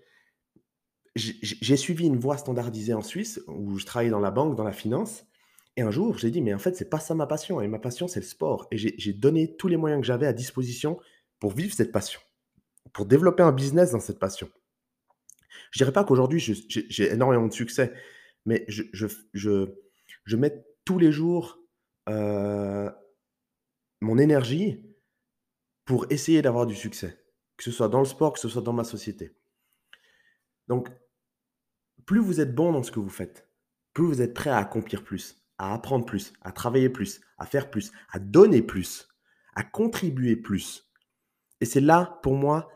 j'ai 1.16 1.76
suivi 1.76 2.06
une 2.06 2.18
voie 2.18 2.38
standardisée 2.38 2.94
en 2.94 3.02
Suisse, 3.02 3.42
où 3.48 3.78
je 3.78 3.86
travaillais 3.86 4.12
dans 4.12 4.20
la 4.20 4.32
banque, 4.32 4.56
dans 4.56 4.64
la 4.64 4.72
finance. 4.72 5.26
Et 5.76 5.82
un 5.82 5.92
jour, 5.92 6.18
j'ai 6.18 6.32
dit, 6.32 6.42
mais 6.42 6.54
en 6.54 6.60
fait, 6.60 6.76
c'est 6.76 6.90
pas 6.90 7.00
ça 7.00 7.16
ma 7.16 7.26
passion. 7.26 7.62
Et 7.62 7.68
ma 7.68 7.80
passion, 7.80 8.08
c'est 8.08 8.20
le 8.20 8.26
sport. 8.26 8.68
Et 8.72 8.78
j'ai 8.78 9.14
donné 9.14 9.56
tous 9.58 9.68
les 9.68 9.78
moyens 9.78 10.02
que 10.02 10.08
j'avais 10.08 10.28
à 10.28 10.34
disposition 10.34 11.00
pour 11.40 11.52
vivre 11.52 11.74
cette 11.74 11.92
passion, 11.92 12.22
pour 12.94 13.06
développer 13.06 13.44
un 13.44 13.52
business 13.52 13.92
dans 13.92 14.00
cette 14.00 14.20
passion. 14.20 14.50
Je 15.72 15.80
dirais 15.80 15.92
pas 15.92 16.04
qu'aujourd'hui, 16.04 16.40
j'ai 16.40 17.12
énormément 17.12 17.48
de 17.48 17.54
succès, 17.54 17.94
mais 18.46 18.66
je, 18.68 18.84
je, 18.94 19.08
je, 19.34 19.76
je 20.26 20.36
mets 20.36 20.66
tous 20.86 20.98
les 21.00 21.12
jours 21.12 21.60
euh, 22.08 22.90
mon 24.02 24.18
énergie 24.18 24.84
pour 25.86 26.06
essayer 26.12 26.42
d'avoir 26.42 26.66
du 26.66 26.76
succès, 26.76 27.24
que 27.58 27.64
ce 27.64 27.72
soit 27.72 27.90
dans 27.90 28.00
le 28.00 28.06
sport, 28.06 28.34
que 28.34 28.40
ce 28.40 28.50
soit 28.50 28.62
dans 28.62 28.74
ma 28.74 28.84
société. 28.84 29.36
Donc, 30.68 30.90
plus 32.06 32.20
vous 32.20 32.40
êtes 32.40 32.56
bon 32.56 32.72
dans 32.72 32.84
ce 32.84 32.92
que 32.92 33.00
vous 33.00 33.10
faites, 33.10 33.50
plus 33.94 34.06
vous 34.06 34.22
êtes 34.22 34.34
prêt 34.34 34.50
à 34.50 34.58
accomplir 34.58 35.04
plus, 35.04 35.44
à 35.58 35.74
apprendre 35.74 36.06
plus, 36.06 36.34
à 36.42 36.52
travailler 36.52 36.90
plus, 36.90 37.22
à 37.38 37.46
faire 37.46 37.70
plus, 37.70 37.92
à 38.12 38.20
donner 38.20 38.62
plus, 38.62 39.08
à 39.56 39.64
contribuer 39.64 40.36
plus. 40.36 40.92
Et 41.62 41.66
c'est 41.66 41.82
là, 41.82 42.20
pour 42.24 42.36
moi, 42.36 42.72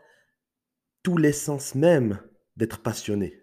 tout 1.02 1.16
l'essence 1.16 1.74
même 1.74 2.20
d'être 2.56 2.82
passionné. 2.82 3.42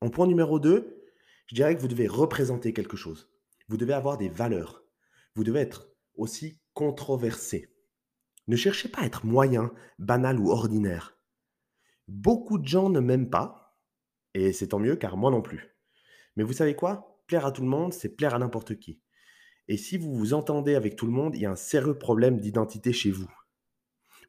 En 0.00 0.10
point 0.10 0.26
numéro 0.26 0.60
2, 0.60 1.04
je 1.46 1.54
dirais 1.54 1.74
que 1.74 1.80
vous 1.80 1.88
devez 1.88 2.06
représenter 2.06 2.72
quelque 2.72 2.96
chose. 2.96 3.30
Vous 3.68 3.76
devez 3.76 3.94
avoir 3.94 4.18
des 4.18 4.28
valeurs. 4.28 4.84
Vous 5.34 5.44
devez 5.44 5.60
être 5.60 5.88
aussi 6.14 6.60
controversé. 6.74 7.74
Ne 8.46 8.56
cherchez 8.56 8.88
pas 8.88 9.00
à 9.00 9.06
être 9.06 9.26
moyen, 9.26 9.72
banal 9.98 10.38
ou 10.38 10.50
ordinaire. 10.50 11.18
Beaucoup 12.06 12.58
de 12.58 12.66
gens 12.66 12.88
ne 12.88 13.00
m'aiment 13.00 13.30
pas, 13.30 13.78
et 14.34 14.52
c'est 14.52 14.68
tant 14.68 14.78
mieux 14.78 14.96
car 14.96 15.16
moi 15.16 15.30
non 15.30 15.42
plus. 15.42 15.76
Mais 16.36 16.44
vous 16.44 16.52
savez 16.52 16.74
quoi? 16.74 17.22
Plaire 17.26 17.44
à 17.44 17.52
tout 17.52 17.62
le 17.62 17.68
monde, 17.68 17.92
c'est 17.92 18.08
plaire 18.08 18.34
à 18.34 18.38
n'importe 18.38 18.78
qui. 18.78 19.02
Et 19.66 19.76
si 19.76 19.98
vous 19.98 20.14
vous 20.14 20.32
entendez 20.32 20.74
avec 20.74 20.96
tout 20.96 21.04
le 21.04 21.12
monde, 21.12 21.34
il 21.34 21.42
y 21.42 21.46
a 21.46 21.50
un 21.50 21.56
sérieux 21.56 21.98
problème 21.98 22.40
d'identité 22.40 22.92
chez 22.92 23.10
vous. 23.10 23.30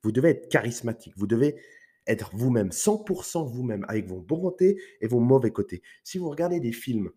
Vous 0.04 0.12
devez 0.12 0.30
être 0.30 0.50
charismatique, 0.50 1.14
vous 1.16 1.28
devez 1.28 1.62
être 2.10 2.32
vous-même, 2.34 2.70
100% 2.70 3.48
vous-même, 3.48 3.86
avec 3.88 4.08
vos 4.08 4.20
bons 4.20 4.42
côtés 4.42 4.82
et 5.02 5.08
vos 5.08 5.20
mauvais 5.20 5.52
côtés. 5.52 5.82
Si 6.04 6.18
vous 6.18 6.30
regardez 6.30 6.60
des 6.60 6.72
films, 6.72 7.12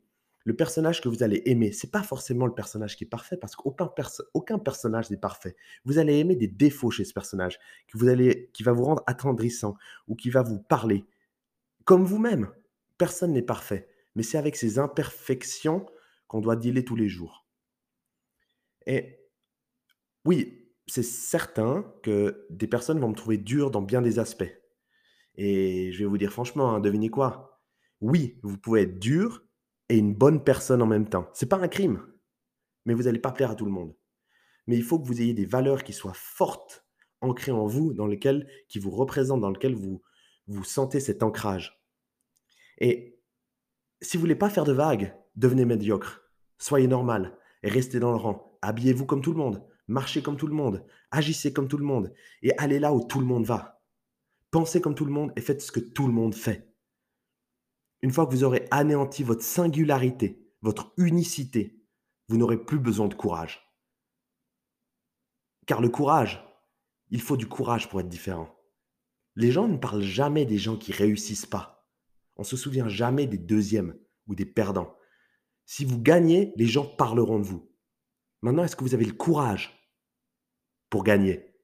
le 0.45 0.57
personnage 0.57 1.01
que 1.01 1.09
vous 1.09 1.23
allez 1.23 1.43
aimer, 1.47 1.73
c'est 1.73 1.91
pas 1.91 2.03
forcément 2.03 2.47
le 2.47 2.55
personnage 2.55 2.97
qui 2.97 3.05
est 3.05 3.09
parfait, 3.09 3.37
parce 3.37 3.55
qu'aucun 3.55 3.91
aucun 4.35 4.59
personnage 4.59 5.11
n'est 5.11 5.17
parfait. 5.17 5.57
Vous 5.85 5.99
allez 5.99 6.19
aimer 6.19 6.37
des 6.37 6.49
défauts 6.49 6.91
chez 6.91 7.05
ce 7.05 7.13
personnage, 7.13 7.59
que 7.89 7.97
vous 7.97 8.09
allez, 8.09 8.51
qui 8.53 8.63
va 8.63 8.73
vous 8.73 8.85
rendre 8.85 9.03
attendrissant, 9.07 9.77
ou 10.09 10.17
qui 10.17 10.31
va 10.31 10.43
vous 10.43 10.59
parler. 10.59 11.05
Comme 11.85 12.05
vous-même, 12.05 12.51
personne 12.99 13.33
n'est 13.33 13.43
parfait, 13.43 13.89
mais 14.15 14.23
c'est 14.23 14.39
avec 14.39 14.57
ces 14.57 14.79
imperfections 14.79 15.87
qu'on 16.27 16.41
doit 16.41 16.57
dealer 16.57 16.85
tous 16.85 16.97
les 16.97 17.09
jours. 17.09 17.47
Et 18.87 19.21
oui, 20.25 20.69
c'est 20.87 21.05
certain 21.05 21.93
que 22.03 22.47
des 22.51 22.67
personnes 22.67 22.99
vont 22.99 23.09
me 23.09 23.15
trouver 23.15 23.39
dur 23.39 23.71
dans 23.71 23.83
bien 23.83 24.03
des 24.03 24.19
aspects. 24.19 24.62
Et 25.37 25.93
je 25.93 25.99
vais 26.01 26.05
vous 26.05 26.19
dire 26.19 26.33
franchement, 26.33 26.75
hein, 26.75 26.81
devinez 26.81 27.09
quoi? 27.09 27.61
Oui, 28.01 28.39
vous 28.43 28.59
pouvez 28.59 28.83
être 28.83 28.99
dur 28.99 29.43
et 29.89 29.97
une 29.97 30.15
bonne 30.15 30.43
personne 30.43 30.83
en 30.83 30.87
même 30.87 31.09
temps. 31.09 31.29
C'est 31.33 31.49
pas 31.49 31.59
un 31.59 31.69
crime, 31.69 32.05
mais 32.85 32.95
vous 32.95 33.05
n'allez 33.05 33.19
pas 33.19 33.33
plaire 33.33 33.51
à 33.51 33.55
tout 33.55 33.65
le 33.65 33.71
monde. 33.71 33.95
Mais 34.67 34.77
il 34.77 34.83
faut 34.83 34.99
que 34.99 35.07
vous 35.07 35.21
ayez 35.21 35.35
des 35.35 35.47
valeurs 35.47 35.85
qui 35.85 35.93
soient 35.93 36.13
fortes, 36.15 36.87
ancrées 37.21 37.53
en 37.53 37.67
vous, 37.67 37.93
dans 37.93 38.07
lesquelles, 38.07 38.49
qui 38.69 38.79
vous 38.79 38.91
représentent, 38.91 39.41
dans 39.41 39.51
lesquelles 39.51 39.75
vous, 39.75 40.03
vous 40.47 40.65
sentez 40.65 41.01
cet 41.01 41.23
ancrage. 41.23 41.81
Et 42.79 43.21
si 44.01 44.17
vous 44.17 44.23
voulez 44.23 44.35
pas 44.35 44.51
faire 44.51 44.65
de 44.65 44.73
vagues, 44.73 45.15
devenez 45.37 45.65
médiocre. 45.65 46.23
Soyez 46.59 46.89
normal 46.89 47.39
restez 47.69 48.01
dans 48.01 48.11
le 48.11 48.17
rang. 48.17 48.59
Habillez-vous 48.63 49.07
comme 49.07 49.23
tout 49.23 49.33
le 49.33 49.39
monde, 49.39 49.63
marchez 49.89 50.23
comme 50.23 50.37
tout 50.37 50.47
le 50.47 50.55
monde, 50.55 50.85
agissez 51.11 51.53
comme 51.53 51.69
tout 51.69 51.79
le 51.79 51.85
monde 51.85 52.13
et 52.43 52.57
allez 52.59 52.79
là 52.79 52.93
où 52.93 53.05
tout 53.05 53.21
le 53.21 53.27
monde 53.27 53.45
va. 53.45 53.82
Pensez 54.53 54.83
comme 54.83 54.95
tout 54.95 55.07
le 55.07 55.13
monde 55.13 55.33
et 55.35 55.41
faites 55.41 55.63
ce 55.63 55.73
que 55.73 55.81
tout 55.81 56.07
le 56.07 56.13
monde 56.13 56.35
fait. 56.35 56.77
Une 58.03 58.11
fois 58.11 58.27
que 58.27 58.33
vous 58.33 58.45
aurez 58.45 58.69
anéanti 58.71 59.23
votre 59.23 59.43
singularité, 59.43 60.55
votre 60.61 60.93
unicité, 60.99 61.83
vous 62.29 62.37
n'aurez 62.37 62.63
plus 62.63 62.79
besoin 62.79 63.09
de 63.09 63.15
courage. 63.15 63.67
Car 65.67 65.81
le 65.81 65.89
courage, 65.89 66.45
il 67.09 67.23
faut 67.23 67.39
du 67.39 67.49
courage 67.49 67.89
pour 67.89 68.01
être 68.01 68.11
différent. 68.11 68.55
Les 69.37 69.51
gens 69.51 69.69
ne 69.69 69.79
parlent 69.79 70.03
jamais 70.03 70.45
des 70.45 70.59
gens 70.59 70.77
qui 70.77 70.93
réussissent 70.93 71.47
pas. 71.47 71.89
On 72.37 72.45
se 72.45 72.59
souvient 72.59 72.89
jamais 72.89 73.27
des 73.27 73.39
deuxièmes 73.39 73.99
ou 74.27 74.35
des 74.35 74.45
perdants. 74.45 74.95
Si 75.65 75.87
vous 75.87 75.99
gagnez, 75.99 76.53
les 76.57 76.67
gens 76.67 76.85
parleront 76.85 77.39
de 77.39 77.47
vous. 77.47 77.73
Maintenant, 78.43 78.65
est-ce 78.65 78.77
que 78.77 78.85
vous 78.85 78.95
avez 78.95 79.07
le 79.07 79.15
courage 79.15 79.91
pour 80.91 81.05
gagner? 81.05 81.57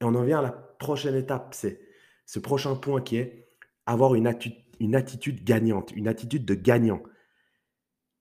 Et 0.00 0.04
on 0.04 0.14
en 0.14 0.24
vient 0.24 0.38
à 0.38 0.42
la 0.42 0.71
prochaine 0.82 1.14
étape, 1.14 1.54
c'est 1.54 1.80
ce 2.26 2.40
prochain 2.40 2.74
point 2.74 3.00
qui 3.00 3.16
est 3.16 3.48
avoir 3.86 4.14
une, 4.14 4.26
attitude 4.26 5.44
gagnante, 5.44 5.92
une 5.92 6.08
attitude 6.08 6.44
de 6.44 6.54
gagnant. 6.54 7.02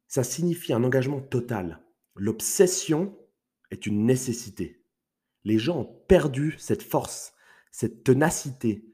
Ça 0.08 0.24
signifie 0.24 0.74
un 0.74 0.84
engagement 0.84 1.22
total. 1.22 1.84
L'obsession 2.16 3.18
est 3.72 3.86
une 3.86 4.06
nécessité. 4.06 4.86
Les 5.44 5.58
gens 5.58 5.80
ont 5.80 6.04
perdu 6.08 6.56
cette 6.60 6.84
force, 6.84 7.34
cette 7.72 8.04
ténacité 8.04 8.86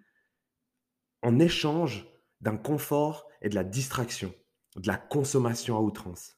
en 1.22 1.40
échange 1.40 2.08
d'un 2.40 2.58
confort 2.58 3.28
et 3.42 3.50
de 3.50 3.56
la 3.56 3.64
distraction, 3.64 4.34
de 4.78 4.88
la 4.88 4.98
consommation 4.98 5.76
à 5.76 5.82
outrance. 5.82 6.38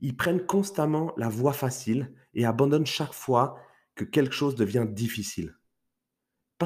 Ils 0.00 0.16
prennent 0.16 0.44
constamment 0.44 1.12
la 1.16 1.28
voie 1.28 1.52
facile 1.52 2.12
et 2.34 2.44
abandonnent 2.44 2.86
chaque 2.86 3.12
fois 3.12 3.60
que 3.94 4.04
quelque 4.04 4.34
chose 4.34 4.56
devient 4.56 4.86
difficile. 4.88 5.54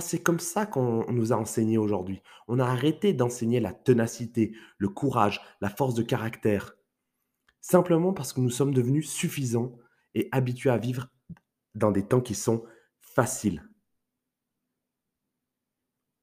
C'est 0.00 0.22
comme 0.22 0.40
ça 0.40 0.66
qu'on 0.66 1.10
nous 1.12 1.32
a 1.32 1.36
enseigné 1.36 1.78
aujourd'hui. 1.78 2.22
On 2.48 2.58
a 2.58 2.64
arrêté 2.64 3.12
d'enseigner 3.12 3.60
la 3.60 3.72
ténacité, 3.72 4.54
le 4.78 4.88
courage, 4.88 5.40
la 5.60 5.70
force 5.70 5.94
de 5.94 6.02
caractère. 6.02 6.76
Simplement 7.60 8.12
parce 8.12 8.32
que 8.32 8.40
nous 8.40 8.50
sommes 8.50 8.74
devenus 8.74 9.10
suffisants 9.10 9.76
et 10.14 10.28
habitués 10.32 10.70
à 10.70 10.78
vivre 10.78 11.08
dans 11.74 11.90
des 11.90 12.06
temps 12.06 12.20
qui 12.20 12.34
sont 12.34 12.64
faciles. 13.00 13.68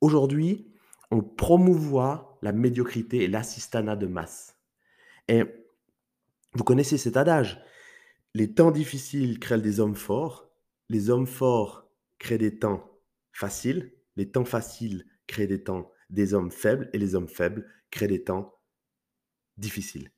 Aujourd'hui, 0.01 0.74
on 1.12 1.22
promouvoit 1.22 2.38
la 2.42 2.51
médiocrité 2.51 3.24
et 3.24 3.27
l'assistanat 3.27 3.96
de 3.96 4.08
masse. 4.08 4.58
Et 5.27 5.44
vous 6.53 6.63
connaissez 6.63 6.98
cet 6.98 7.18
adage. 7.18 7.62
Les 8.34 8.53
temps 8.53 8.72
difficiles 8.72 9.39
créent 9.39 9.62
des 9.62 9.80
hommes 9.80 9.96
forts, 9.96 10.50
les 10.89 11.10
hommes 11.10 11.27
forts 11.27 11.88
créent 12.20 12.38
des 12.38 12.58
temps 12.58 12.93
faciles, 13.34 13.94
les 14.16 14.32
temps 14.32 14.46
faciles 14.46 15.06
créent 15.28 15.48
des 15.48 15.63
temps 15.63 15.92
des 16.10 16.34
hommes 16.34 16.52
faibles 16.52 16.90
et 16.94 17.00
les 17.00 17.16
hommes 17.16 17.28
faibles 17.28 17.68
créent 17.92 18.08
des 18.08 18.24
temps 18.24 18.60
difficiles. 19.58 20.12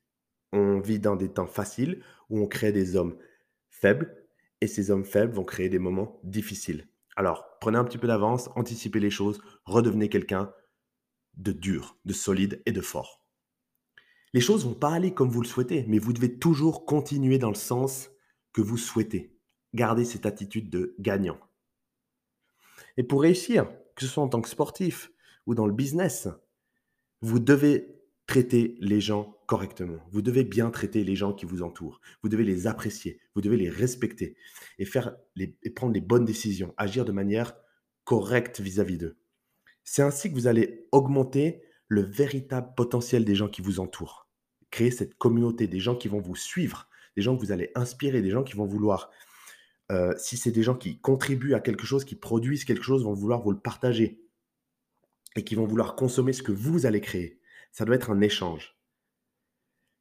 On 0.52 0.80
vit 0.80 1.00
dans 1.00 1.16
des 1.16 1.32
temps 1.32 1.48
faciles 1.48 2.04
où 2.30 2.40
on 2.40 2.48
crée 2.48 2.72
des 2.72 2.96
hommes 2.96 3.18
faibles 3.70 4.28
et 4.62 4.68
ces 4.68 4.92
hommes 4.92 5.06
faibles 5.06 5.34
vont 5.34 5.44
créer 5.44 5.70
des 5.70 5.80
moments 5.80 6.20
difficiles. 6.24 6.88
Alors, 7.16 7.58
prenez 7.62 7.78
un 7.78 7.84
petit 7.86 7.98
peu 7.98 8.08
d'avance, 8.08 8.50
anticipez 8.56 9.00
les 9.00 9.10
choses, 9.10 9.42
redevenez 9.66 10.10
quelqu'un 10.10 10.54
de 11.38 11.52
dur, 11.52 11.98
de 12.06 12.14
solide 12.14 12.62
et 12.66 12.72
de 12.72 12.82
fort. 12.82 13.26
Les 14.34 14.42
choses 14.42 14.66
vont 14.66 14.74
pas 14.74 14.92
aller 14.92 15.14
comme 15.14 15.30
vous 15.30 15.42
le 15.42 15.48
souhaitez, 15.48 15.86
mais 15.88 16.00
vous 16.00 16.12
devez 16.12 16.38
toujours 16.38 16.86
continuer 16.86 17.38
dans 17.38 17.50
le 17.50 17.56
sens 17.56 18.10
que 18.52 18.62
vous 18.62 18.78
souhaitez. 18.78 19.34
Gardez 19.74 20.04
cette 20.04 20.26
attitude 20.26 20.70
de 20.70 20.96
gagnant. 21.00 21.40
Et 22.98 23.04
pour 23.04 23.22
réussir, 23.22 23.70
que 23.96 24.06
ce 24.06 24.08
soit 24.08 24.24
en 24.24 24.28
tant 24.28 24.42
que 24.42 24.50
sportif 24.50 25.12
ou 25.46 25.56
dans 25.56 25.68
le 25.68 25.74
business, 25.74 26.28
vous 27.22 27.40
devez 27.40 28.02
traiter 28.28 28.76
les 28.80 29.02
gens 29.02 29.38
correctement. 29.48 30.00
Vous 30.12 30.22
devez 30.22 30.44
bien 30.44 30.72
traiter 30.72 31.04
les 31.04 31.16
gens 31.16 31.34
qui 31.34 31.46
vous 31.46 31.62
entourent. 31.62 32.02
Vous 32.24 32.30
devez 32.30 32.44
les 32.44 32.68
apprécier. 32.68 33.20
Vous 33.36 33.42
devez 33.42 33.58
les 33.58 33.70
respecter 33.70 34.36
et, 34.80 34.86
faire 34.86 35.16
et 35.38 35.70
prendre 35.70 35.94
les 35.94 36.02
bonnes 36.02 36.26
décisions, 36.26 36.74
agir 36.78 37.06
de 37.06 37.12
manière 37.12 37.54
correcte 38.04 38.60
vis-à-vis 38.60 38.98
d'eux. 38.98 39.18
C'est 39.84 40.02
ainsi 40.02 40.30
que 40.30 40.36
vous 40.36 40.48
allez 40.48 40.88
augmenter 40.92 41.62
le 41.88 42.02
véritable 42.02 42.74
potentiel 42.76 43.26
des 43.26 43.36
gens 43.36 43.48
qui 43.48 43.62
vous 43.62 43.80
entourent 43.80 44.26
créer 44.76 44.92
cette 44.92 45.16
communauté, 45.16 45.68
des 45.68 45.80
gens 45.80 45.96
qui 45.96 46.10
vont 46.10 46.20
vous 46.20 46.36
suivre, 46.36 46.90
des 47.16 47.22
gens 47.22 47.38
que 47.38 47.42
vous 47.42 47.54
allez 47.54 47.72
inspirer, 47.76 48.22
des 48.22 48.30
gens 48.30 48.44
qui 48.44 48.58
vont 48.58 48.66
vouloir, 48.66 49.10
euh, 49.92 50.14
si 50.18 50.38
c'est 50.38 50.52
des 50.52 50.64
gens 50.64 50.76
qui 50.76 51.00
contribuent 51.00 51.54
à 51.54 51.60
quelque 51.60 51.86
chose, 51.86 52.06
qui 52.06 52.16
produisent 52.16 52.66
quelque 52.66 52.84
chose, 52.84 53.04
vont 53.04 53.14
vouloir 53.14 53.42
vous 53.42 53.52
le 53.52 53.60
partager 53.60 54.20
et 55.36 55.44
qui 55.44 55.56
vont 55.56 55.66
vouloir 55.66 55.96
consommer 55.96 56.34
ce 56.34 56.44
que 56.44 56.52
vous 56.52 56.86
allez 56.86 57.02
créer. 57.02 57.40
Ça 57.72 57.86
doit 57.86 57.96
être 57.96 58.10
un 58.10 58.22
échange. 58.22 58.78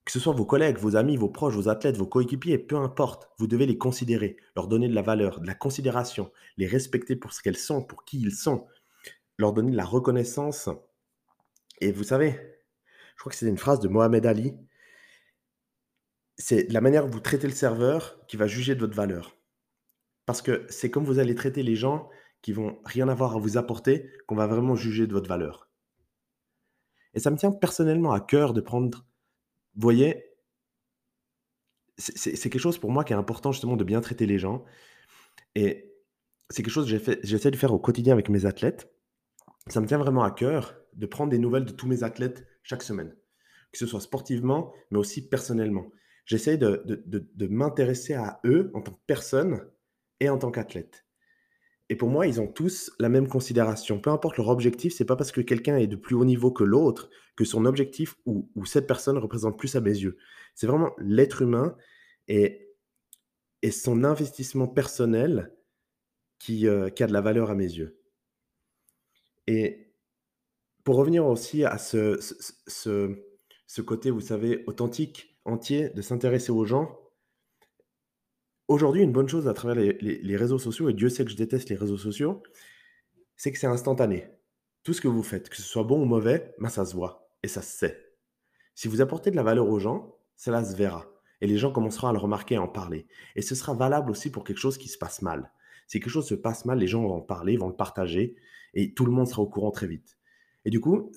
Que 0.04 0.12
ce 0.12 0.20
soit 0.20 0.34
vos 0.34 0.44
collègues, 0.44 0.76
vos 0.76 0.96
amis, 0.96 1.16
vos 1.16 1.28
proches, 1.28 1.54
vos 1.54 1.68
athlètes, 1.68 1.96
vos 1.96 2.06
coéquipiers, 2.06 2.58
peu 2.58 2.76
importe, 2.76 3.28
vous 3.38 3.46
devez 3.46 3.66
les 3.66 3.78
considérer, 3.78 4.36
leur 4.54 4.68
donner 4.68 4.88
de 4.88 4.94
la 4.94 5.02
valeur, 5.02 5.40
de 5.40 5.46
la 5.46 5.54
considération, 5.54 6.30
les 6.56 6.66
respecter 6.66 7.16
pour 7.16 7.32
ce 7.32 7.42
qu'elles 7.42 7.56
sont, 7.56 7.82
pour 7.82 8.04
qui 8.04 8.20
ils 8.20 8.34
sont, 8.34 8.66
leur 9.38 9.52
donner 9.52 9.72
de 9.72 9.76
la 9.76 9.84
reconnaissance. 9.84 10.68
Et 11.80 11.90
vous 11.90 12.04
savez, 12.04 12.38
je 13.16 13.20
crois 13.20 13.30
que 13.30 13.36
c'est 13.36 13.46
une 13.46 13.58
phrase 13.58 13.80
de 13.80 13.88
Mohamed 13.88 14.26
Ali. 14.26 14.54
C'est 16.36 16.70
la 16.70 16.80
manière 16.80 17.04
dont 17.04 17.10
vous 17.10 17.20
traitez 17.20 17.46
le 17.46 17.54
serveur 17.54 18.24
qui 18.26 18.36
va 18.36 18.46
juger 18.46 18.74
de 18.74 18.80
votre 18.80 18.96
valeur. 18.96 19.36
Parce 20.26 20.42
que 20.42 20.66
c'est 20.68 20.90
comme 20.90 21.04
vous 21.04 21.18
allez 21.18 21.34
traiter 21.34 21.62
les 21.62 21.76
gens 21.76 22.08
qui 22.42 22.52
vont 22.52 22.78
rien 22.84 23.08
avoir 23.08 23.36
à 23.36 23.38
vous 23.38 23.56
apporter 23.56 24.10
qu'on 24.26 24.34
va 24.34 24.46
vraiment 24.46 24.74
juger 24.74 25.06
de 25.06 25.12
votre 25.12 25.28
valeur. 25.28 25.70
Et 27.14 27.20
ça 27.20 27.30
me 27.30 27.36
tient 27.36 27.52
personnellement 27.52 28.12
à 28.12 28.20
cœur 28.20 28.52
de 28.52 28.60
prendre, 28.60 29.06
vous 29.74 29.82
voyez, 29.82 30.24
c'est 31.96 32.50
quelque 32.50 32.58
chose 32.58 32.78
pour 32.78 32.90
moi 32.90 33.04
qui 33.04 33.12
est 33.12 33.16
important 33.16 33.52
justement 33.52 33.76
de 33.76 33.84
bien 33.84 34.00
traiter 34.00 34.26
les 34.26 34.38
gens. 34.38 34.64
Et 35.54 35.94
c'est 36.50 36.62
quelque 36.62 36.72
chose 36.72 36.90
que 36.90 37.18
j'essaie 37.22 37.50
de 37.50 37.56
faire 37.56 37.72
au 37.72 37.78
quotidien 37.78 38.12
avec 38.12 38.28
mes 38.28 38.46
athlètes. 38.46 38.92
Ça 39.68 39.80
me 39.80 39.86
tient 39.86 39.98
vraiment 39.98 40.24
à 40.24 40.30
cœur 40.30 40.76
de 40.94 41.06
prendre 41.06 41.30
des 41.30 41.38
nouvelles 41.38 41.64
de 41.64 41.72
tous 41.72 41.86
mes 41.86 42.02
athlètes 42.02 42.46
chaque 42.62 42.82
semaine, 42.82 43.14
que 43.72 43.78
ce 43.78 43.86
soit 43.86 44.00
sportivement, 44.00 44.72
mais 44.90 44.98
aussi 44.98 45.28
personnellement. 45.28 45.90
J'essaie 46.26 46.56
de, 46.56 46.82
de, 46.86 47.46
m'intéresser 47.46 48.14
à 48.14 48.40
eux 48.44 48.70
en 48.74 48.80
tant 48.80 48.92
que 48.92 49.00
personne 49.06 49.60
en 50.28 50.38
tant 50.38 50.50
qu'athlète. 50.50 51.04
Et 51.90 51.96
pour 51.96 52.08
moi, 52.08 52.26
ils 52.26 52.40
ont 52.40 52.46
tous 52.46 52.92
la 52.98 53.08
même 53.08 53.28
considération. 53.28 54.00
Peu 54.00 54.10
importe 54.10 54.38
leur 54.38 54.48
objectif, 54.48 54.94
c'est 54.94 55.04
pas 55.04 55.16
parce 55.16 55.32
que 55.32 55.42
quelqu'un 55.42 55.76
est 55.76 55.86
de 55.86 55.96
plus 55.96 56.14
haut 56.14 56.24
niveau 56.24 56.50
que 56.50 56.64
l'autre 56.64 57.10
que 57.36 57.44
son 57.44 57.66
objectif 57.66 58.16
ou, 58.26 58.48
cette 58.64 58.86
personne 58.86 59.18
représente 59.18 59.58
plus 59.58 59.76
à 59.76 59.80
mes 59.80 59.90
yeux. 59.90 60.16
C'est 60.54 60.66
vraiment 60.66 60.92
l'être 60.98 61.42
humain 61.42 61.76
et, 62.28 62.70
et 63.62 63.70
son 63.70 64.04
investissement 64.04 64.68
personnel 64.68 65.52
qui, 66.38 66.68
euh, 66.68 66.88
a 66.98 67.06
de 67.06 67.12
la 67.12 67.20
valeur 67.20 67.50
à 67.50 67.54
mes 67.54 67.64
yeux. 67.64 67.98
Et 69.46 69.92
pour 70.84 70.96
revenir 70.96 71.26
aussi 71.26 71.64
à 71.64 71.78
ce, 71.78 72.20
côté, 73.84 74.10
vous 74.10 74.20
savez, 74.20 74.64
authentique, 74.66 75.38
entier, 75.44 75.90
de 75.90 76.02
s'intéresser 76.02 76.52
aux 76.52 76.64
gens, 76.64 76.98
aujourd'hui, 78.68 79.02
une 79.02 79.12
bonne 79.12 79.28
chose 79.28 79.48
à 79.48 79.54
travers 79.54 79.76
les, 79.76 80.36
réseaux 80.36 80.58
sociaux, 80.58 80.88
et 80.88 80.94
Dieu 80.94 81.08
sait 81.08 81.24
que 81.24 81.30
je 81.30 81.36
déteste 81.36 81.68
les 81.68 81.76
réseaux 81.76 81.98
sociaux, 81.98 82.42
c'est 83.36 83.52
que 83.52 83.58
c'est 83.58 83.66
instantané. 83.66 84.28
Tout 84.82 84.92
ce 84.92 85.00
que 85.00 85.08
vous 85.08 85.22
faites, 85.22 85.48
que 85.48 85.56
ce 85.56 85.62
soit 85.62 85.84
bon 85.84 86.02
ou 86.02 86.04
mauvais, 86.04 86.54
ben 86.58 86.68
ça 86.68 86.84
se 86.84 86.94
voit 86.94 87.30
et 87.42 87.48
ça 87.48 87.62
se 87.62 87.76
sait. 87.76 88.14
Si 88.74 88.88
vous 88.88 89.00
apportez 89.00 89.30
de 89.30 89.36
la 89.36 89.42
valeur 89.42 89.68
aux 89.68 89.78
gens, 89.78 90.16
cela 90.36 90.64
se 90.64 90.76
verra. 90.76 91.06
Et 91.40 91.46
les 91.46 91.58
gens 91.58 91.72
commenceront 91.72 92.08
à 92.08 92.12
le 92.12 92.18
remarquer 92.18 92.54
et 92.54 92.58
à 92.58 92.62
en 92.62 92.68
parler. 92.68 93.06
Et 93.36 93.42
ce 93.42 93.54
sera 93.54 93.74
valable 93.74 94.10
aussi 94.10 94.30
pour 94.30 94.44
quelque 94.44 94.58
chose 94.58 94.78
qui 94.78 94.88
se 94.88 94.98
passe 94.98 95.22
mal. 95.22 95.52
Si 95.86 96.00
quelque 96.00 96.10
chose 96.10 96.26
se 96.26 96.34
passe 96.34 96.64
mal, 96.64 96.78
les 96.78 96.86
gens 96.86 97.02
vont 97.02 97.14
en 97.14 97.20
parler, 97.20 97.56
vont 97.56 97.68
le 97.68 97.76
partager, 97.76 98.36
et 98.72 98.94
tout 98.94 99.04
le 99.04 99.12
monde 99.12 99.28
sera 99.28 99.42
au 99.42 99.46
courant 99.46 99.70
très 99.70 99.86
vite. 99.86 100.18
Et 100.64 100.70
du 100.70 100.80
coup, 100.80 101.12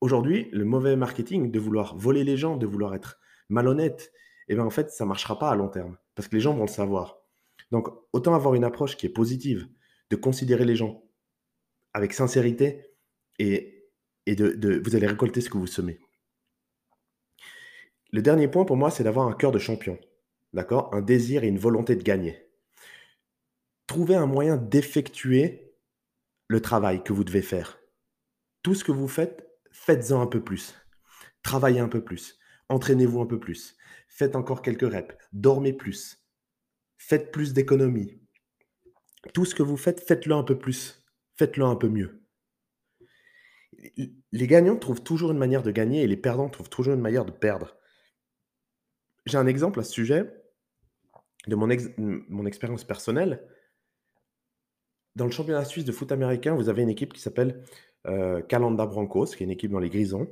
aujourd'hui, 0.00 0.48
le 0.52 0.64
mauvais 0.64 0.96
marketing, 0.96 1.50
de 1.50 1.58
vouloir 1.58 1.96
voler 1.96 2.24
les 2.24 2.36
gens, 2.36 2.56
de 2.56 2.66
vouloir 2.66 2.94
être 2.94 3.20
malhonnête, 3.48 4.12
eh 4.48 4.54
bien, 4.54 4.64
en 4.64 4.70
fait, 4.70 4.90
ça 4.90 5.04
ne 5.04 5.08
marchera 5.08 5.38
pas 5.38 5.50
à 5.50 5.56
long 5.56 5.68
terme 5.68 5.96
parce 6.20 6.28
que 6.28 6.36
les 6.36 6.42
gens 6.42 6.52
vont 6.52 6.66
le 6.66 6.68
savoir. 6.68 7.22
Donc, 7.70 7.88
autant 8.12 8.34
avoir 8.34 8.54
une 8.54 8.64
approche 8.64 8.98
qui 8.98 9.06
est 9.06 9.08
positive, 9.08 9.66
de 10.10 10.16
considérer 10.16 10.66
les 10.66 10.76
gens 10.76 11.02
avec 11.94 12.12
sincérité 12.12 12.90
et, 13.38 13.88
et 14.26 14.36
de, 14.36 14.82
vous 14.84 14.94
allez 14.94 15.06
récolter 15.06 15.40
ce 15.40 15.48
que 15.48 15.56
vous 15.56 15.66
semez. 15.66 15.98
Le 18.10 18.20
dernier 18.20 18.48
point 18.48 18.66
pour 18.66 18.76
moi, 18.76 18.90
c'est 18.90 19.02
d'avoir 19.02 19.28
un 19.28 19.32
cœur 19.32 19.50
de 19.50 19.58
champion. 19.58 19.98
D'accord? 20.52 20.94
Un 20.94 21.00
désir 21.00 21.42
et 21.42 21.48
une 21.48 21.58
volonté 21.58 21.96
de 21.96 22.02
gagner. 22.02 22.50
Trouver 23.86 24.16
un 24.16 24.26
moyen 24.26 24.58
d'effectuer 24.58 25.72
le 26.48 26.60
travail 26.60 27.02
que 27.02 27.14
vous 27.14 27.24
devez 27.24 27.40
faire 27.40 27.80
tout 28.62 28.74
ce 28.74 28.84
que 28.84 28.92
vous 28.92 29.08
faites, 29.08 29.48
faites-en 29.72 30.20
un 30.20 30.26
peu 30.26 30.44
plus. 30.44 30.74
Travaillez 31.42 31.80
un 31.80 31.88
peu 31.88 32.04
plus. 32.04 32.38
Entraînez-vous 32.68 33.22
un 33.22 33.26
peu 33.26 33.40
plus. 33.40 33.78
Faites 34.20 34.36
encore 34.36 34.60
quelques 34.60 34.82
reps. 34.82 35.14
Dormez 35.32 35.72
plus. 35.72 36.22
Faites 36.98 37.32
plus 37.32 37.54
d'économies. 37.54 38.20
Tout 39.32 39.46
ce 39.46 39.54
que 39.54 39.62
vous 39.62 39.78
faites, 39.78 40.02
faites-le 40.06 40.34
un 40.34 40.42
peu 40.42 40.58
plus. 40.58 41.02
Faites-le 41.38 41.64
un 41.64 41.74
peu 41.74 41.88
mieux. 41.88 42.22
Les 43.96 44.46
gagnants 44.46 44.76
trouvent 44.76 45.02
toujours 45.02 45.30
une 45.30 45.38
manière 45.38 45.62
de 45.62 45.70
gagner 45.70 46.02
et 46.02 46.06
les 46.06 46.18
perdants 46.18 46.50
trouvent 46.50 46.68
toujours 46.68 46.92
une 46.92 47.00
manière 47.00 47.24
de 47.24 47.30
perdre. 47.30 47.78
J'ai 49.24 49.38
un 49.38 49.46
exemple 49.46 49.80
à 49.80 49.84
ce 49.84 49.92
sujet 49.92 50.30
de 51.46 51.56
mon, 51.56 51.70
expérience 52.44 52.84
personnelle. 52.84 53.42
Dans 55.16 55.24
le 55.24 55.30
championnat 55.30 55.64
suisse 55.64 55.86
de 55.86 55.92
foot 55.92 56.12
américain, 56.12 56.54
vous 56.54 56.68
avez 56.68 56.82
une 56.82 56.90
équipe 56.90 57.14
qui 57.14 57.22
s'appelle 57.22 57.64
euh, 58.06 58.42
Calanda 58.42 58.84
Brancos, 58.84 59.28
qui 59.28 59.44
est 59.44 59.46
une 59.46 59.50
équipe 59.50 59.70
dans 59.70 59.80
les 59.80 59.88
Grisons, 59.88 60.28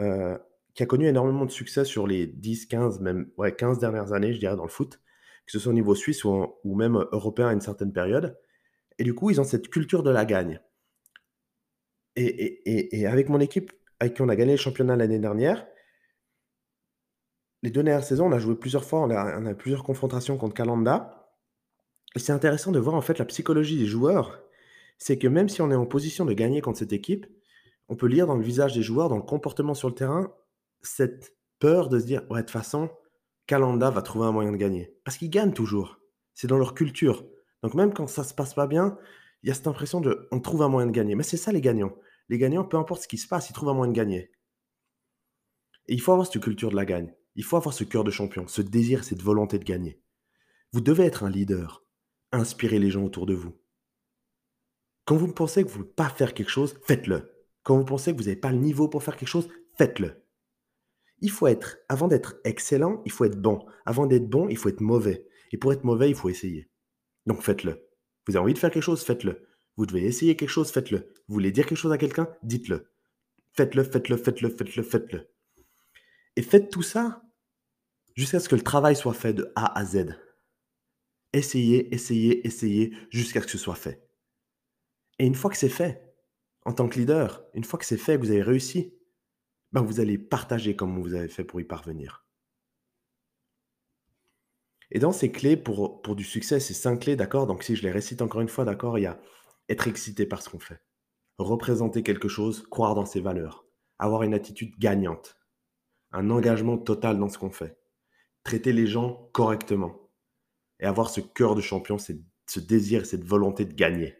euh, 0.00 0.36
qui 0.74 0.82
a 0.82 0.86
connu 0.86 1.06
énormément 1.06 1.44
de 1.44 1.50
succès 1.50 1.84
sur 1.84 2.06
les 2.06 2.26
10, 2.26 2.66
15, 2.66 3.00
même 3.00 3.30
ouais, 3.36 3.54
15 3.54 3.78
dernières 3.78 4.12
années, 4.12 4.32
je 4.32 4.38
dirais, 4.38 4.56
dans 4.56 4.64
le 4.64 4.70
foot, 4.70 5.00
que 5.46 5.52
ce 5.52 5.58
soit 5.58 5.70
au 5.70 5.74
niveau 5.74 5.94
suisse 5.94 6.24
ou, 6.24 6.46
ou 6.64 6.74
même 6.74 6.96
européen 7.12 7.48
à 7.48 7.52
une 7.52 7.60
certaine 7.60 7.92
période. 7.92 8.38
Et 8.98 9.04
du 9.04 9.14
coup, 9.14 9.30
ils 9.30 9.40
ont 9.40 9.44
cette 9.44 9.68
culture 9.68 10.02
de 10.02 10.10
la 10.10 10.24
gagne. 10.24 10.60
Et, 12.16 12.24
et, 12.24 13.00
et, 13.00 13.06
avec 13.06 13.28
mon 13.28 13.40
équipe, 13.40 13.72
avec 14.00 14.14
qui 14.14 14.22
on 14.22 14.28
a 14.28 14.36
gagné 14.36 14.52
le 14.52 14.58
championnat 14.58 14.96
l'année 14.96 15.18
dernière, 15.18 15.66
les 17.62 17.70
deux 17.70 17.82
dernières 17.82 18.04
saisons, 18.04 18.26
on 18.26 18.32
a 18.32 18.38
joué 18.38 18.54
plusieurs 18.54 18.84
fois, 18.84 19.00
on 19.00 19.10
a, 19.10 19.50
a 19.50 19.54
plusieurs 19.54 19.84
confrontations 19.84 20.36
contre 20.36 20.54
Calanda. 20.54 21.30
Et 22.14 22.18
c'est 22.18 22.32
intéressant 22.32 22.72
de 22.72 22.78
voir 22.78 22.96
en 22.96 23.00
fait 23.00 23.18
la 23.18 23.24
psychologie 23.24 23.78
des 23.78 23.86
joueurs. 23.86 24.42
C'est 24.98 25.18
que 25.18 25.28
même 25.28 25.48
si 25.48 25.62
on 25.62 25.70
est 25.70 25.76
en 25.76 25.86
position 25.86 26.24
de 26.24 26.32
gagner 26.32 26.60
contre 26.60 26.78
cette 26.78 26.92
équipe, 26.92 27.26
on 27.88 27.96
peut 27.96 28.06
lire 28.06 28.26
dans 28.26 28.36
le 28.36 28.42
visage 28.42 28.74
des 28.74 28.82
joueurs, 28.82 29.08
dans 29.08 29.16
le 29.16 29.22
comportement 29.22 29.74
sur 29.74 29.88
le 29.88 29.94
terrain, 29.94 30.32
cette 30.82 31.34
peur 31.58 31.88
de 31.88 31.98
se 31.98 32.06
dire 32.06 32.22
ouais, 32.30 32.40
de 32.40 32.46
toute 32.46 32.50
façon, 32.50 32.90
Calanda 33.46 33.90
va 33.90 34.02
trouver 34.02 34.26
un 34.26 34.32
moyen 34.32 34.52
de 34.52 34.56
gagner. 34.56 34.94
Parce 35.04 35.16
qu'ils 35.16 35.30
gagnent 35.30 35.52
toujours. 35.52 36.00
C'est 36.34 36.46
dans 36.46 36.58
leur 36.58 36.74
culture. 36.74 37.26
Donc 37.62 37.74
même 37.74 37.92
quand 37.92 38.06
ça 38.06 38.24
se 38.24 38.34
passe 38.34 38.54
pas 38.54 38.66
bien, 38.66 38.96
il 39.42 39.48
y 39.48 39.52
a 39.52 39.54
cette 39.54 39.66
impression 39.66 40.00
de 40.00 40.28
on 40.30 40.40
trouve 40.40 40.62
un 40.62 40.68
moyen 40.68 40.86
de 40.86 40.92
gagner. 40.92 41.14
Mais 41.14 41.22
c'est 41.22 41.36
ça 41.36 41.52
les 41.52 41.60
gagnants. 41.60 41.94
Les 42.28 42.38
gagnants, 42.38 42.64
peu 42.64 42.76
importe 42.76 43.02
ce 43.02 43.08
qui 43.08 43.18
se 43.18 43.28
passe, 43.28 43.50
ils 43.50 43.52
trouvent 43.52 43.68
un 43.68 43.74
moyen 43.74 43.92
de 43.92 43.96
gagner. 43.96 44.30
Et 45.88 45.94
il 45.94 46.00
faut 46.00 46.12
avoir 46.12 46.26
cette 46.26 46.42
culture 46.42 46.70
de 46.70 46.76
la 46.76 46.84
gagne. 46.84 47.14
Il 47.34 47.44
faut 47.44 47.56
avoir 47.56 47.74
ce 47.74 47.84
cœur 47.84 48.04
de 48.04 48.10
champion, 48.10 48.46
ce 48.46 48.62
désir, 48.62 49.04
cette 49.04 49.22
volonté 49.22 49.58
de 49.58 49.64
gagner. 49.64 50.00
Vous 50.72 50.80
devez 50.80 51.04
être 51.04 51.24
un 51.24 51.30
leader. 51.30 51.84
Inspirez 52.30 52.78
les 52.78 52.90
gens 52.90 53.04
autour 53.04 53.26
de 53.26 53.34
vous. 53.34 53.58
Quand 55.04 55.16
vous 55.16 55.32
pensez 55.32 55.64
que 55.64 55.68
vous 55.68 55.78
ne 55.78 55.82
pouvez 55.82 55.94
pas 55.94 56.08
faire 56.08 56.34
quelque 56.34 56.50
chose, 56.50 56.78
faites-le. 56.84 57.32
Quand 57.62 57.76
vous 57.76 57.84
pensez 57.84 58.12
que 58.12 58.16
vous 58.16 58.24
n'avez 58.24 58.36
pas 58.36 58.52
le 58.52 58.58
niveau 58.58 58.88
pour 58.88 59.02
faire 59.02 59.16
quelque 59.16 59.28
chose, 59.28 59.48
faites-le. 59.76 60.21
Il 61.22 61.30
faut 61.30 61.46
être, 61.46 61.78
avant 61.88 62.08
d'être 62.08 62.36
excellent, 62.44 63.00
il 63.06 63.12
faut 63.12 63.24
être 63.24 63.40
bon. 63.40 63.64
Avant 63.86 64.06
d'être 64.06 64.28
bon, 64.28 64.48
il 64.48 64.58
faut 64.58 64.68
être 64.68 64.80
mauvais. 64.80 65.26
Et 65.52 65.56
pour 65.56 65.72
être 65.72 65.84
mauvais, 65.84 66.10
il 66.10 66.14
faut 66.14 66.28
essayer. 66.28 66.68
Donc 67.26 67.42
faites-le. 67.42 67.88
Vous 68.26 68.36
avez 68.36 68.42
envie 68.42 68.54
de 68.54 68.58
faire 68.58 68.70
quelque 68.70 68.82
chose, 68.82 69.02
faites-le. 69.02 69.46
Vous 69.76 69.86
devez 69.86 70.04
essayer 70.04 70.36
quelque 70.36 70.50
chose, 70.50 70.70
faites-le. 70.70 70.98
Vous 71.28 71.34
voulez 71.34 71.52
dire 71.52 71.64
quelque 71.64 71.78
chose 71.78 71.92
à 71.92 71.98
quelqu'un, 71.98 72.28
dites-le. 72.42 72.90
Faites-le, 73.52 73.84
faites-le, 73.84 74.16
faites-le, 74.16 74.48
faites-le, 74.50 74.82
faites-le. 74.82 75.28
Et 76.36 76.42
faites 76.42 76.70
tout 76.70 76.82
ça 76.82 77.22
jusqu'à 78.14 78.40
ce 78.40 78.48
que 78.48 78.56
le 78.56 78.62
travail 78.62 78.96
soit 78.96 79.14
fait 79.14 79.32
de 79.32 79.52
A 79.54 79.78
à 79.78 79.84
Z. 79.84 80.18
Essayez, 81.32 81.94
essayez, 81.94 82.46
essayez 82.46 82.94
jusqu'à 83.10 83.40
ce 83.40 83.46
que 83.46 83.52
ce 83.52 83.58
soit 83.58 83.74
fait. 83.74 84.06
Et 85.18 85.26
une 85.26 85.34
fois 85.34 85.50
que 85.50 85.56
c'est 85.56 85.68
fait, 85.68 86.14
en 86.64 86.72
tant 86.72 86.88
que 86.88 86.98
leader, 86.98 87.44
une 87.54 87.64
fois 87.64 87.78
que 87.78 87.84
c'est 87.84 87.96
fait, 87.96 88.16
que 88.16 88.24
vous 88.24 88.30
avez 88.30 88.42
réussi, 88.42 88.94
ben 89.72 89.82
vous 89.82 90.00
allez 90.00 90.18
partager 90.18 90.76
comment 90.76 91.00
vous 91.00 91.14
avez 91.14 91.28
fait 91.28 91.44
pour 91.44 91.60
y 91.60 91.64
parvenir. 91.64 92.26
Et 94.90 94.98
dans 94.98 95.12
ces 95.12 95.32
clés 95.32 95.56
pour, 95.56 96.02
pour 96.02 96.14
du 96.14 96.24
succès, 96.24 96.60
ces 96.60 96.74
cinq 96.74 97.00
clés, 97.00 97.16
d'accord 97.16 97.46
Donc 97.46 97.62
si 97.62 97.76
je 97.76 97.82
les 97.82 97.90
récite 97.90 98.20
encore 98.20 98.42
une 98.42 98.48
fois, 98.48 98.66
d'accord, 98.66 98.98
il 98.98 99.02
y 99.02 99.06
a 99.06 99.18
être 99.68 99.88
excité 99.88 100.26
par 100.26 100.42
ce 100.42 100.50
qu'on 100.50 100.58
fait, 100.58 100.82
représenter 101.38 102.02
quelque 102.02 102.28
chose, 102.28 102.66
croire 102.68 102.94
dans 102.94 103.06
ses 103.06 103.20
valeurs, 103.20 103.64
avoir 103.98 104.22
une 104.22 104.34
attitude 104.34 104.78
gagnante, 104.78 105.38
un 106.10 106.28
engagement 106.28 106.76
total 106.76 107.18
dans 107.18 107.30
ce 107.30 107.38
qu'on 107.38 107.50
fait, 107.50 107.78
traiter 108.44 108.72
les 108.74 108.86
gens 108.86 109.30
correctement 109.32 110.10
et 110.78 110.84
avoir 110.84 111.08
ce 111.08 111.20
cœur 111.22 111.54
de 111.54 111.62
champion, 111.62 111.96
ce 111.98 112.60
désir, 112.60 113.06
cette 113.06 113.24
volonté 113.24 113.64
de 113.64 113.72
gagner, 113.72 114.18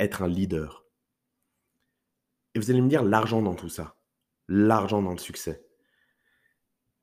être 0.00 0.22
un 0.22 0.28
leader. 0.28 0.86
Et 2.54 2.58
vous 2.58 2.70
allez 2.70 2.80
me 2.80 2.88
dire 2.88 3.02
l'argent 3.02 3.42
dans 3.42 3.54
tout 3.54 3.68
ça, 3.68 3.95
l'argent 4.48 5.02
dans 5.02 5.12
le 5.12 5.18
succès. 5.18 5.66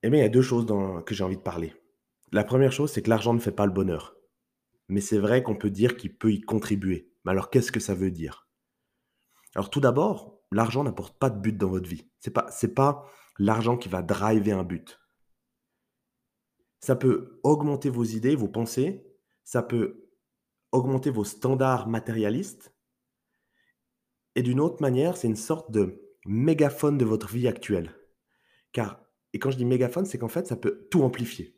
Eh 0.02 0.10
bien, 0.10 0.20
il 0.20 0.24
y 0.24 0.26
a 0.26 0.30
deux 0.30 0.42
choses 0.42 0.66
que 1.06 1.16
j'ai 1.16 1.24
envie 1.24 1.38
de 1.38 1.42
parler. 1.42 1.74
La 2.32 2.44
première 2.44 2.72
chose, 2.72 2.92
c'est 2.92 3.02
que 3.02 3.10
l'argent 3.10 3.34
ne 3.34 3.40
fait 3.40 3.52
pas 3.52 3.66
le 3.66 3.72
bonheur. 3.72 4.16
Mais 4.90 5.02
c'est 5.02 5.18
vrai 5.18 5.44
qu'on 5.44 5.56
peut 5.56 5.70
dire 5.70 5.96
qu'il 5.96 6.18
peut 6.18 6.32
y 6.32 6.42
contribuer. 6.42 7.12
Mais 7.24 7.32
alors, 7.32 7.50
qu'est-ce 7.50 7.72
que 7.72 7.80
ça 7.80 7.96
veut 7.96 8.12
dire? 8.12 8.50
Alors, 9.56 9.70
tout 9.70 9.80
d'abord, 9.80 10.42
l'argent 10.52 10.84
n'apporte 10.84 11.18
pas 11.18 11.30
de 11.30 11.40
but 11.40 11.58
dans 11.58 11.70
votre 11.70 11.88
vie. 11.88 12.10
C'est 12.20 12.32
pas, 12.32 12.48
c'est 12.52 12.74
pas 12.74 13.06
l'argent 13.40 13.78
qui 13.78 13.88
va 13.88 14.02
driver 14.02 14.54
un 14.54 14.64
but. 14.64 15.00
Ça 16.82 16.96
peut 16.96 17.40
augmenter 17.44 17.90
vos 17.90 18.04
idées, 18.04 18.36
vos 18.36 18.50
pensées, 18.50 19.06
ça 19.44 19.64
peut 19.64 20.10
augmenter 20.72 21.12
vos 21.12 21.24
standards 21.24 21.88
matérialistes. 21.88 22.74
Et 24.36 24.42
d'une 24.42 24.60
autre 24.60 24.82
manière, 24.82 25.16
c'est 25.16 25.28
une 25.28 25.36
sorte 25.36 25.72
de 25.72 26.03
mégaphone 26.26 26.98
de 26.98 27.06
votre 27.06 27.28
vie 27.28 27.48
actuelle. 27.48 27.96
Car, 28.72 29.04
et 29.34 29.40
quand 29.40 29.52
je 29.52 29.58
dis 29.58 29.66
mégaphone, 29.66 30.06
c'est 30.06 30.18
qu'en 30.18 30.30
fait, 30.30 30.48
ça 30.48 30.56
peut 30.56 30.88
tout 30.90 31.04
amplifier. 31.04 31.56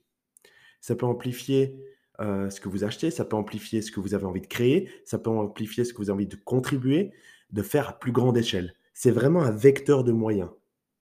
Ça 0.82 0.95
peut 0.95 1.06
amplifier 1.06 1.80
euh, 2.19 2.49
ce 2.49 2.62
que 2.62 2.69
vous 2.69 2.84
achetez, 2.84 3.12
ça 3.12 3.25
peut 3.25 3.36
amplifier 3.36 3.82
ce 3.82 3.91
que 3.91 3.99
vous 3.99 4.13
avez 4.13 4.25
envie 4.25 4.41
de 4.41 4.47
créer, 4.47 4.89
ça 5.04 5.17
peut 5.17 5.30
amplifier 5.30 5.84
ce 5.84 5.93
que 5.93 5.97
vous 5.97 6.10
avez 6.10 6.15
envie 6.15 6.28
de 6.28 6.36
contribuer, 6.36 7.12
de 7.51 7.62
faire 7.62 7.89
à 7.89 7.99
plus 7.99 8.12
grande 8.12 8.38
échelle. 8.38 8.73
C'est 8.93 9.12
vraiment 9.12 9.43
un 9.43 9.51
vecteur 9.51 10.04
de 10.04 10.12
moyens 10.12 10.49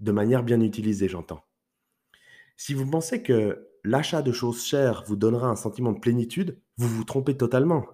de 0.00 0.12
manière 0.12 0.42
bien 0.42 0.60
utilisée, 0.60 1.08
j'entends. 1.08 1.44
Si 2.56 2.74
vous 2.74 2.88
pensez 2.88 3.22
que 3.22 3.68
l'achat 3.84 4.22
de 4.22 4.32
choses 4.32 4.64
chères 4.64 5.04
vous 5.06 5.16
donnera 5.16 5.48
un 5.48 5.56
sentiment 5.56 5.92
de 5.92 6.00
plénitude, 6.00 6.60
vous 6.76 6.88
vous 6.88 7.04
trompez 7.04 7.36
totalement. 7.36 7.86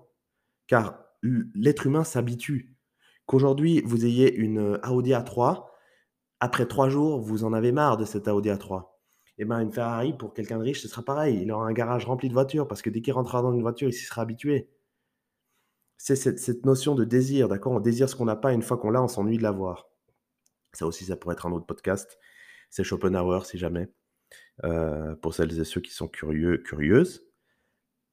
Car 0.66 1.04
l'être 1.22 1.86
humain 1.86 2.04
s'habitue. 2.04 2.74
Qu'aujourd'hui, 3.30 3.80
vous 3.82 4.04
ayez 4.06 4.34
une 4.34 4.80
Audi 4.90 5.12
A3, 5.12 5.66
après 6.40 6.66
trois 6.66 6.88
jours, 6.88 7.20
vous 7.20 7.44
en 7.44 7.52
avez 7.52 7.70
marre 7.70 7.96
de 7.96 8.04
cette 8.04 8.26
Audi 8.26 8.48
A3. 8.48 8.88
Et 9.38 9.42
eh 9.42 9.44
bien, 9.44 9.60
une 9.60 9.70
Ferrari, 9.70 10.12
pour 10.12 10.34
quelqu'un 10.34 10.58
de 10.58 10.64
riche, 10.64 10.82
ce 10.82 10.88
sera 10.88 11.04
pareil. 11.04 11.38
Il 11.40 11.52
aura 11.52 11.64
un 11.64 11.72
garage 11.72 12.06
rempli 12.06 12.28
de 12.28 12.34
voitures, 12.34 12.66
parce 12.66 12.82
que 12.82 12.90
dès 12.90 13.02
qu'il 13.02 13.12
rentrera 13.12 13.40
dans 13.40 13.52
une 13.52 13.62
voiture, 13.62 13.88
il 13.88 13.92
s'y 13.92 14.04
sera 14.04 14.22
habitué. 14.22 14.68
C'est 15.96 16.16
cette, 16.16 16.66
notion 16.66 16.96
de 16.96 17.04
désir, 17.04 17.46
d'accord? 17.46 17.70
On 17.70 17.78
désire 17.78 18.08
ce 18.08 18.16
qu'on 18.16 18.24
n'a 18.24 18.34
pas, 18.34 18.52
une 18.52 18.62
fois 18.62 18.78
qu'on 18.78 18.90
l'a, 18.90 19.00
on 19.00 19.06
s'ennuie 19.06 19.38
de 19.38 19.44
l'avoir. 19.44 19.88
Ça 20.72 20.84
aussi, 20.84 21.04
ça 21.04 21.14
pourrait 21.14 21.34
être 21.34 21.46
un 21.46 21.52
autre 21.52 21.66
podcast. 21.66 22.18
C'est 22.68 22.82
Schopenhauer, 22.82 23.46
si 23.46 23.58
jamais, 23.58 23.92
euh, 24.64 25.14
pour 25.14 25.34
celles 25.34 25.56
et 25.56 25.62
ceux 25.62 25.80
qui 25.80 25.92
sont 25.92 26.08
curieux, 26.08 26.58
curieuses. 26.58 27.24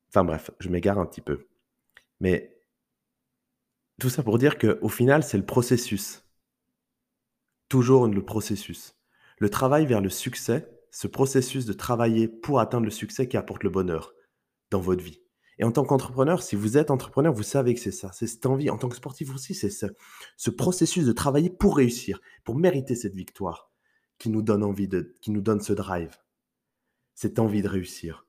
Enfin 0.10 0.24
bref, 0.24 0.52
je 0.60 0.70
m'égare 0.70 1.00
un 1.00 1.08
petit 1.08 1.22
peu. 1.22 1.48
Mais 2.20 2.57
tout 4.00 4.10
ça 4.10 4.24
pour 4.24 4.38
dire 4.38 4.58
qu'au 4.58 4.90
final, 4.90 5.24
c'est 5.24 5.38
le 5.38 5.46
processus. 5.46 6.24
Toujours 7.70 8.08
le 8.08 8.24
processus. 8.24 8.96
Le 9.40 9.50
travail 9.50 9.86
vers 9.86 10.02
le 10.02 10.10
succès, 10.10 10.70
ce 10.92 11.08
processus 11.08 11.66
de 11.66 11.74
travailler 11.74 12.28
pour 12.28 12.60
atteindre 12.60 12.86
le 12.86 12.92
succès 12.92 13.28
qui 13.28 13.38
apporte 13.38 13.64
le 13.64 13.70
bonheur 13.70 14.14
dans 14.70 14.80
votre 14.80 15.04
vie. 15.04 15.22
Et 15.60 15.64
en 15.64 15.72
tant 15.72 15.84
qu'entrepreneur, 15.84 16.44
si 16.44 16.56
vous 16.56 16.78
êtes 16.78 16.92
entrepreneur, 16.92 17.34
vous 17.34 17.44
savez 17.44 17.74
que 17.74 17.80
c'est 17.80 17.92
ça, 17.92 18.12
c'est 18.14 18.28
cette 18.28 18.46
envie. 18.46 18.70
En 18.70 18.78
tant 18.78 18.90
que 18.90 18.96
sportif 18.96 19.34
aussi, 19.34 19.56
c'est 19.56 19.72
ce, 19.72 20.50
processus 20.52 21.06
de 21.06 21.12
travailler 21.12 21.50
pour 21.50 21.78
réussir, 21.78 22.22
pour 22.44 22.56
mériter 22.56 22.96
cette 22.96 23.16
victoire 23.16 23.72
qui 24.20 24.30
nous 24.30 24.44
donne 24.44 24.64
envie 24.64 24.88
de, 24.88 25.16
qui 25.22 25.32
nous 25.32 25.42
donne 25.42 25.62
ce 25.62 25.74
drive, 25.74 26.16
cette 27.16 27.40
envie 27.40 27.64
de 27.64 27.68
réussir. 27.68 28.28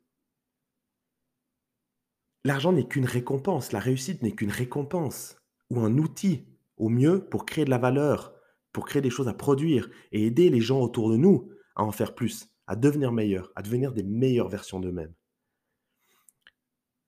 L'argent 2.45 2.73
n'est 2.73 2.89
qu'une 2.89 3.05
récompense, 3.05 3.73
la 3.73 3.81
réussite 3.81 4.23
n'est 4.23 4.33
qu'une 4.33 4.51
récompense 4.51 5.37
ou 5.71 5.81
un 5.81 5.99
outil 5.99 6.47
au 6.77 6.89
mieux 6.89 7.27
pour 7.29 7.47
créer 7.47 7.65
de 7.65 7.71
la 7.71 7.79
valeur, 7.79 8.35
pour 8.73 8.87
créer 8.87 9.03
des 9.03 9.11
choses 9.11 9.29
à 9.29 9.35
produire 9.35 9.89
et 10.13 10.27
aider 10.27 10.51
les 10.51 10.61
gens 10.61 10.81
autour 10.81 11.11
de 11.11 11.17
nous 11.17 11.51
à 11.77 11.83
en 11.83 11.93
faire 11.93 12.15
plus, 12.15 12.49
à 12.67 12.77
devenir 12.77 13.13
meilleurs, 13.13 13.53
à 13.57 13.63
devenir 13.63 13.93
des 13.93 14.03
meilleures 14.03 14.49
versions 14.49 14.81
d'eux-mêmes. 14.81 15.15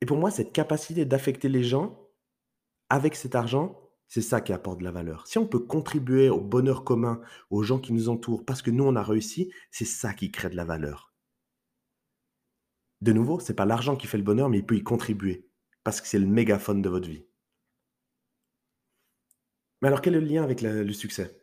Et 0.00 0.06
pour 0.06 0.16
moi, 0.16 0.30
cette 0.30 0.52
capacité 0.52 1.04
d'affecter 1.04 1.48
les 1.48 1.62
gens 1.62 2.08
avec 2.88 3.14
cet 3.14 3.34
argent, 3.34 3.90
c'est 4.08 4.22
ça 4.22 4.40
qui 4.40 4.52
apporte 4.52 4.78
de 4.78 4.84
la 4.84 4.90
valeur. 4.90 5.26
Si 5.26 5.38
on 5.38 5.46
peut 5.46 5.60
contribuer 5.60 6.30
au 6.30 6.40
bonheur 6.40 6.82
commun, 6.82 7.20
aux 7.50 7.62
gens 7.62 7.78
qui 7.78 7.92
nous 7.92 8.08
entourent, 8.08 8.44
parce 8.44 8.62
que 8.62 8.70
nous, 8.70 8.84
on 8.84 8.96
a 8.96 9.02
réussi, 9.02 9.52
c'est 9.70 9.84
ça 9.84 10.14
qui 10.14 10.32
crée 10.32 10.50
de 10.50 10.56
la 10.56 10.64
valeur. 10.64 11.14
De 13.00 13.12
nouveau, 13.12 13.38
c'est 13.38 13.54
pas 13.54 13.66
l'argent 13.66 13.96
qui 13.96 14.06
fait 14.06 14.18
le 14.18 14.24
bonheur, 14.24 14.48
mais 14.48 14.58
il 14.58 14.66
peut 14.66 14.76
y 14.76 14.82
contribuer, 14.82 15.46
parce 15.84 16.00
que 16.00 16.08
c'est 16.08 16.18
le 16.18 16.26
mégaphone 16.26 16.82
de 16.82 16.88
votre 16.88 17.08
vie. 17.08 17.24
Mais 19.80 19.88
alors, 19.88 20.02
quel 20.02 20.14
est 20.14 20.20
le 20.20 20.26
lien 20.26 20.42
avec 20.42 20.60
le 20.60 20.92
succès? 20.92 21.40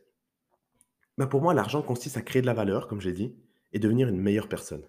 Bah, 1.17 1.27
Pour 1.27 1.41
moi, 1.41 1.53
l'argent 1.53 1.81
consiste 1.81 2.17
à 2.17 2.21
créer 2.21 2.41
de 2.41 2.47
la 2.47 2.53
valeur, 2.53 2.87
comme 2.87 3.01
j'ai 3.01 3.13
dit, 3.13 3.35
et 3.73 3.79
devenir 3.79 4.07
une 4.07 4.21
meilleure 4.21 4.49
personne. 4.49 4.87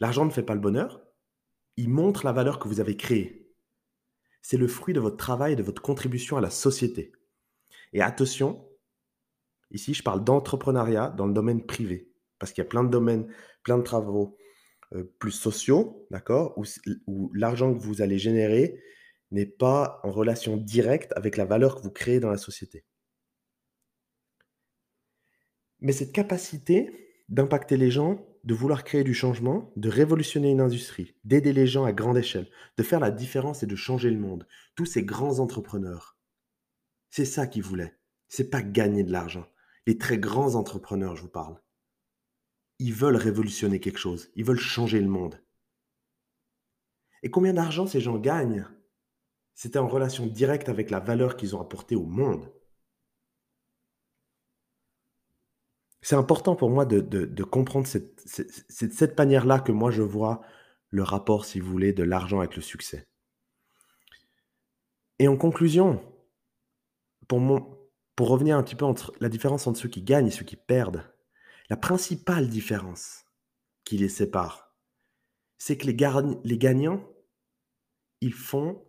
L'argent 0.00 0.24
ne 0.24 0.30
fait 0.30 0.42
pas 0.42 0.54
le 0.54 0.60
bonheur, 0.60 1.00
il 1.76 1.88
montre 1.88 2.24
la 2.24 2.32
valeur 2.32 2.58
que 2.58 2.68
vous 2.68 2.80
avez 2.80 2.96
créée. 2.96 3.52
C'est 4.42 4.56
le 4.56 4.68
fruit 4.68 4.94
de 4.94 5.00
votre 5.00 5.16
travail 5.16 5.52
et 5.52 5.56
de 5.56 5.62
votre 5.62 5.82
contribution 5.82 6.36
à 6.36 6.40
la 6.40 6.50
société. 6.50 7.12
Et 7.92 8.00
attention, 8.00 8.68
ici 9.70 9.94
je 9.94 10.02
parle 10.02 10.24
d'entrepreneuriat 10.24 11.10
dans 11.10 11.26
le 11.26 11.32
domaine 11.32 11.64
privé, 11.66 12.10
parce 12.38 12.52
qu'il 12.52 12.62
y 12.62 12.66
a 12.66 12.70
plein 12.70 12.84
de 12.84 12.90
domaines, 12.90 13.32
plein 13.62 13.78
de 13.78 13.82
travaux 13.82 14.36
euh, 14.94 15.04
plus 15.18 15.32
sociaux, 15.32 16.06
d'accord, 16.10 16.56
où, 16.56 16.64
où 17.06 17.32
l'argent 17.34 17.74
que 17.74 17.78
vous 17.78 18.02
allez 18.02 18.18
générer 18.18 18.80
n'est 19.30 19.46
pas 19.46 20.00
en 20.04 20.10
relation 20.10 20.56
directe 20.56 21.12
avec 21.16 21.36
la 21.36 21.44
valeur 21.44 21.76
que 21.76 21.82
vous 21.82 21.90
créez 21.90 22.20
dans 22.20 22.30
la 22.30 22.38
société. 22.38 22.84
Mais 25.80 25.92
cette 25.92 26.12
capacité 26.12 27.22
d'impacter 27.28 27.76
les 27.76 27.90
gens, 27.90 28.24
de 28.44 28.54
vouloir 28.54 28.84
créer 28.84 29.04
du 29.04 29.14
changement, 29.14 29.72
de 29.76 29.88
révolutionner 29.88 30.50
une 30.50 30.60
industrie, 30.60 31.14
d'aider 31.24 31.52
les 31.52 31.66
gens 31.66 31.84
à 31.84 31.92
grande 31.92 32.16
échelle, 32.16 32.48
de 32.78 32.82
faire 32.82 33.00
la 33.00 33.10
différence 33.10 33.62
et 33.62 33.66
de 33.66 33.76
changer 33.76 34.10
le 34.10 34.18
monde, 34.18 34.46
tous 34.74 34.86
ces 34.86 35.04
grands 35.04 35.38
entrepreneurs, 35.38 36.18
c'est 37.10 37.24
ça 37.24 37.46
qu'ils 37.46 37.62
voulaient. 37.62 37.96
C'est 38.28 38.50
pas 38.50 38.62
gagner 38.62 39.04
de 39.04 39.12
l'argent. 39.12 39.46
Les 39.86 39.98
très 39.98 40.18
grands 40.18 40.54
entrepreneurs, 40.54 41.16
je 41.16 41.22
vous 41.22 41.28
parle. 41.28 41.60
Ils 42.78 42.92
veulent 42.92 43.16
révolutionner 43.16 43.80
quelque 43.80 43.98
chose. 43.98 44.30
Ils 44.34 44.44
veulent 44.44 44.58
changer 44.58 45.00
le 45.00 45.08
monde. 45.08 45.42
Et 47.22 47.30
combien 47.30 47.54
d'argent 47.54 47.86
ces 47.86 48.00
gens 48.00 48.18
gagnent 48.18 48.68
C'était 49.58 49.80
en 49.80 49.88
relation 49.88 50.24
directe 50.24 50.68
avec 50.68 50.88
la 50.88 51.00
valeur 51.00 51.36
qu'ils 51.36 51.56
ont 51.56 51.60
apportée 51.60 51.96
au 51.96 52.06
monde. 52.06 52.48
C'est 56.00 56.14
important 56.14 56.54
pour 56.54 56.70
moi 56.70 56.86
de, 56.86 57.42
comprendre 57.42 57.88
cette, 57.88 58.22
cette, 58.24 58.92
cette 58.92 59.18
manière-là 59.18 59.58
que 59.58 59.72
moi 59.72 59.90
je 59.90 60.02
vois 60.02 60.42
le 60.90 61.02
rapport, 61.02 61.44
si 61.44 61.58
vous 61.58 61.68
voulez, 61.68 61.92
de 61.92 62.04
l'argent 62.04 62.38
avec 62.38 62.54
le 62.54 62.62
succès. 62.62 63.08
Et 65.18 65.26
en 65.26 65.36
conclusion, 65.36 66.00
pour, 67.26 67.40
pour 68.14 68.28
revenir 68.28 68.56
un 68.56 68.62
petit 68.62 68.76
peu 68.76 68.84
entre 68.84 69.12
la 69.18 69.28
différence 69.28 69.66
entre 69.66 69.80
ceux 69.80 69.88
qui 69.88 70.02
gagnent 70.02 70.28
et 70.28 70.30
ceux 70.30 70.44
qui 70.44 70.54
perdent, 70.54 71.02
la 71.68 71.76
principale 71.76 72.48
différence 72.48 73.24
qui 73.82 73.98
les 73.98 74.08
sépare, 74.08 74.72
c'est 75.58 75.76
que 75.76 75.88
les, 75.88 75.96
les 76.44 76.58
gagnants, 76.58 77.04
ils 78.20 78.32
font 78.32 78.84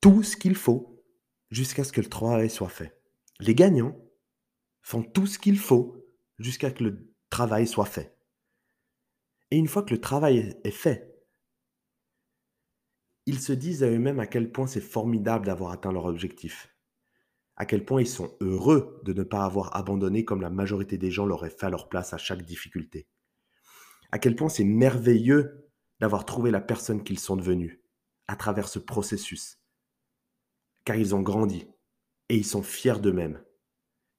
tout 0.00 0.22
ce 0.22 0.36
qu'il 0.36 0.54
faut 0.54 1.02
jusqu'à 1.50 1.84
ce 1.84 1.92
que 1.92 2.00
le 2.00 2.08
travail 2.08 2.50
soit 2.50 2.68
fait. 2.68 3.00
Les 3.40 3.54
gagnants 3.54 3.96
font 4.82 5.02
tout 5.02 5.26
ce 5.26 5.38
qu'il 5.38 5.58
faut 5.58 6.06
jusqu'à 6.38 6.70
ce 6.70 6.74
que 6.74 6.84
le 6.84 7.12
travail 7.30 7.66
soit 7.66 7.86
fait. 7.86 8.16
Et 9.50 9.56
une 9.56 9.68
fois 9.68 9.82
que 9.82 9.94
le 9.94 10.00
travail 10.00 10.54
est 10.64 10.70
fait, 10.70 11.08
ils 13.26 13.40
se 13.40 13.52
disent 13.52 13.82
à 13.82 13.88
eux-mêmes 13.88 14.20
à 14.20 14.26
quel 14.26 14.50
point 14.50 14.66
c'est 14.66 14.80
formidable 14.80 15.46
d'avoir 15.46 15.72
atteint 15.72 15.92
leur 15.92 16.06
objectif, 16.06 16.74
à 17.56 17.66
quel 17.66 17.84
point 17.84 18.00
ils 18.00 18.08
sont 18.08 18.34
heureux 18.40 19.00
de 19.04 19.12
ne 19.12 19.22
pas 19.22 19.44
avoir 19.44 19.76
abandonné 19.76 20.24
comme 20.24 20.40
la 20.40 20.50
majorité 20.50 20.96
des 20.96 21.10
gens 21.10 21.26
l'auraient 21.26 21.50
fait 21.50 21.66
à 21.66 21.70
leur 21.70 21.88
place 21.88 22.14
à 22.14 22.18
chaque 22.18 22.42
difficulté, 22.42 23.06
à 24.12 24.18
quel 24.18 24.36
point 24.36 24.48
c'est 24.48 24.64
merveilleux 24.64 25.70
d'avoir 26.00 26.24
trouvé 26.24 26.50
la 26.50 26.60
personne 26.60 27.02
qu'ils 27.02 27.18
sont 27.18 27.36
devenus 27.36 27.80
à 28.28 28.36
travers 28.36 28.68
ce 28.68 28.78
processus, 28.78 29.57
car 30.84 30.96
ils 30.96 31.14
ont 31.14 31.22
grandi 31.22 31.66
et 32.28 32.36
ils 32.36 32.46
sont 32.46 32.62
fiers 32.62 33.00
d'eux-mêmes. 33.00 33.42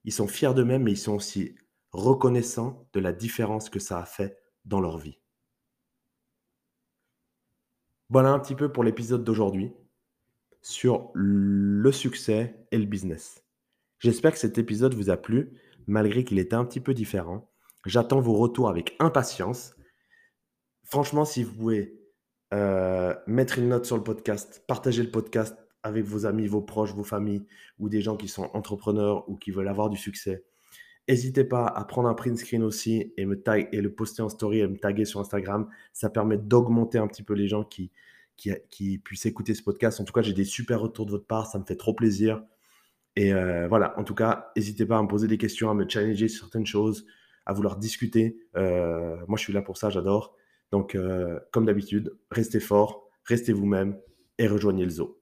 Ils 0.04 0.12
sont 0.12 0.28
fiers 0.28 0.54
d'eux-mêmes, 0.54 0.84
mais 0.84 0.92
ils 0.92 0.98
sont 0.98 1.14
aussi 1.14 1.54
reconnaissants 1.92 2.88
de 2.92 3.00
la 3.00 3.12
différence 3.12 3.68
que 3.68 3.78
ça 3.78 3.98
a 3.98 4.04
fait 4.04 4.38
dans 4.64 4.80
leur 4.80 4.98
vie. 4.98 5.18
Voilà 8.08 8.30
un 8.30 8.38
petit 8.38 8.54
peu 8.54 8.72
pour 8.72 8.82
l'épisode 8.82 9.24
d'aujourd'hui 9.24 9.72
sur 10.62 11.10
le 11.14 11.92
succès 11.92 12.66
et 12.70 12.78
le 12.78 12.86
business. 12.86 13.44
J'espère 13.98 14.32
que 14.32 14.38
cet 14.38 14.58
épisode 14.58 14.94
vous 14.94 15.10
a 15.10 15.16
plu, 15.16 15.52
malgré 15.86 16.24
qu'il 16.24 16.38
était 16.38 16.56
un 16.56 16.64
petit 16.64 16.80
peu 16.80 16.94
différent. 16.94 17.50
J'attends 17.86 18.20
vos 18.20 18.34
retours 18.34 18.68
avec 18.68 18.96
impatience. 18.98 19.74
Franchement, 20.84 21.24
si 21.24 21.44
vous 21.44 21.54
pouvez 21.54 22.00
euh, 22.52 23.14
mettre 23.26 23.58
une 23.58 23.68
note 23.68 23.86
sur 23.86 23.96
le 23.96 24.02
podcast, 24.02 24.64
partager 24.66 25.02
le 25.02 25.10
podcast 25.10 25.56
avec 25.82 26.04
vos 26.04 26.26
amis, 26.26 26.46
vos 26.46 26.60
proches, 26.62 26.94
vos 26.94 27.04
familles 27.04 27.46
ou 27.78 27.88
des 27.88 28.00
gens 28.00 28.16
qui 28.16 28.28
sont 28.28 28.50
entrepreneurs 28.54 29.28
ou 29.28 29.36
qui 29.36 29.50
veulent 29.50 29.68
avoir 29.68 29.90
du 29.90 29.96
succès. 29.96 30.44
N'hésitez 31.08 31.44
pas 31.44 31.66
à 31.66 31.84
prendre 31.84 32.08
un 32.08 32.14
print 32.14 32.38
screen 32.38 32.62
aussi 32.62 33.12
et, 33.16 33.26
me 33.26 33.40
tag, 33.40 33.68
et 33.72 33.80
le 33.80 33.92
poster 33.92 34.22
en 34.22 34.28
story 34.28 34.60
et 34.60 34.68
me 34.68 34.76
taguer 34.76 35.04
sur 35.04 35.18
Instagram. 35.20 35.68
Ça 35.92 36.10
permet 36.10 36.38
d'augmenter 36.38 36.98
un 36.98 37.08
petit 37.08 37.22
peu 37.22 37.34
les 37.34 37.48
gens 37.48 37.64
qui, 37.64 37.90
qui, 38.36 38.98
puissent 38.98 39.26
écouter 39.26 39.54
ce 39.54 39.62
podcast. 39.62 40.00
En 40.00 40.04
tout 40.04 40.12
cas, 40.12 40.22
j'ai 40.22 40.32
des 40.32 40.44
super 40.44 40.80
retours 40.80 41.06
de 41.06 41.10
votre 41.10 41.26
part. 41.26 41.46
Ça 41.46 41.58
me 41.58 41.64
fait 41.64 41.76
trop 41.76 41.94
plaisir. 41.94 42.42
Et 43.16 43.34
euh, 43.34 43.66
voilà, 43.68 43.98
en 43.98 44.04
tout 44.04 44.14
cas, 44.14 44.52
n'hésitez 44.56 44.86
pas 44.86 44.98
à 44.98 45.02
me 45.02 45.08
poser 45.08 45.26
des 45.26 45.38
questions, 45.38 45.70
à 45.70 45.74
me 45.74 45.88
challenger 45.88 46.28
sur 46.28 46.44
certaines 46.44 46.66
choses, 46.66 47.06
à 47.44 47.52
vouloir 47.52 47.76
discuter. 47.76 48.38
Euh, 48.56 49.16
moi, 49.26 49.36
je 49.36 49.42
suis 49.42 49.52
là 49.52 49.62
pour 49.62 49.76
ça, 49.76 49.90
j'adore. 49.90 50.36
Donc, 50.70 50.94
euh, 50.94 51.40
comme 51.50 51.66
d'habitude, 51.66 52.16
restez 52.30 52.60
fort, 52.60 53.08
restez 53.24 53.52
vous-même 53.52 53.98
et 54.38 54.46
rejoignez 54.46 54.84
le 54.84 54.90
zoo. 54.90 55.19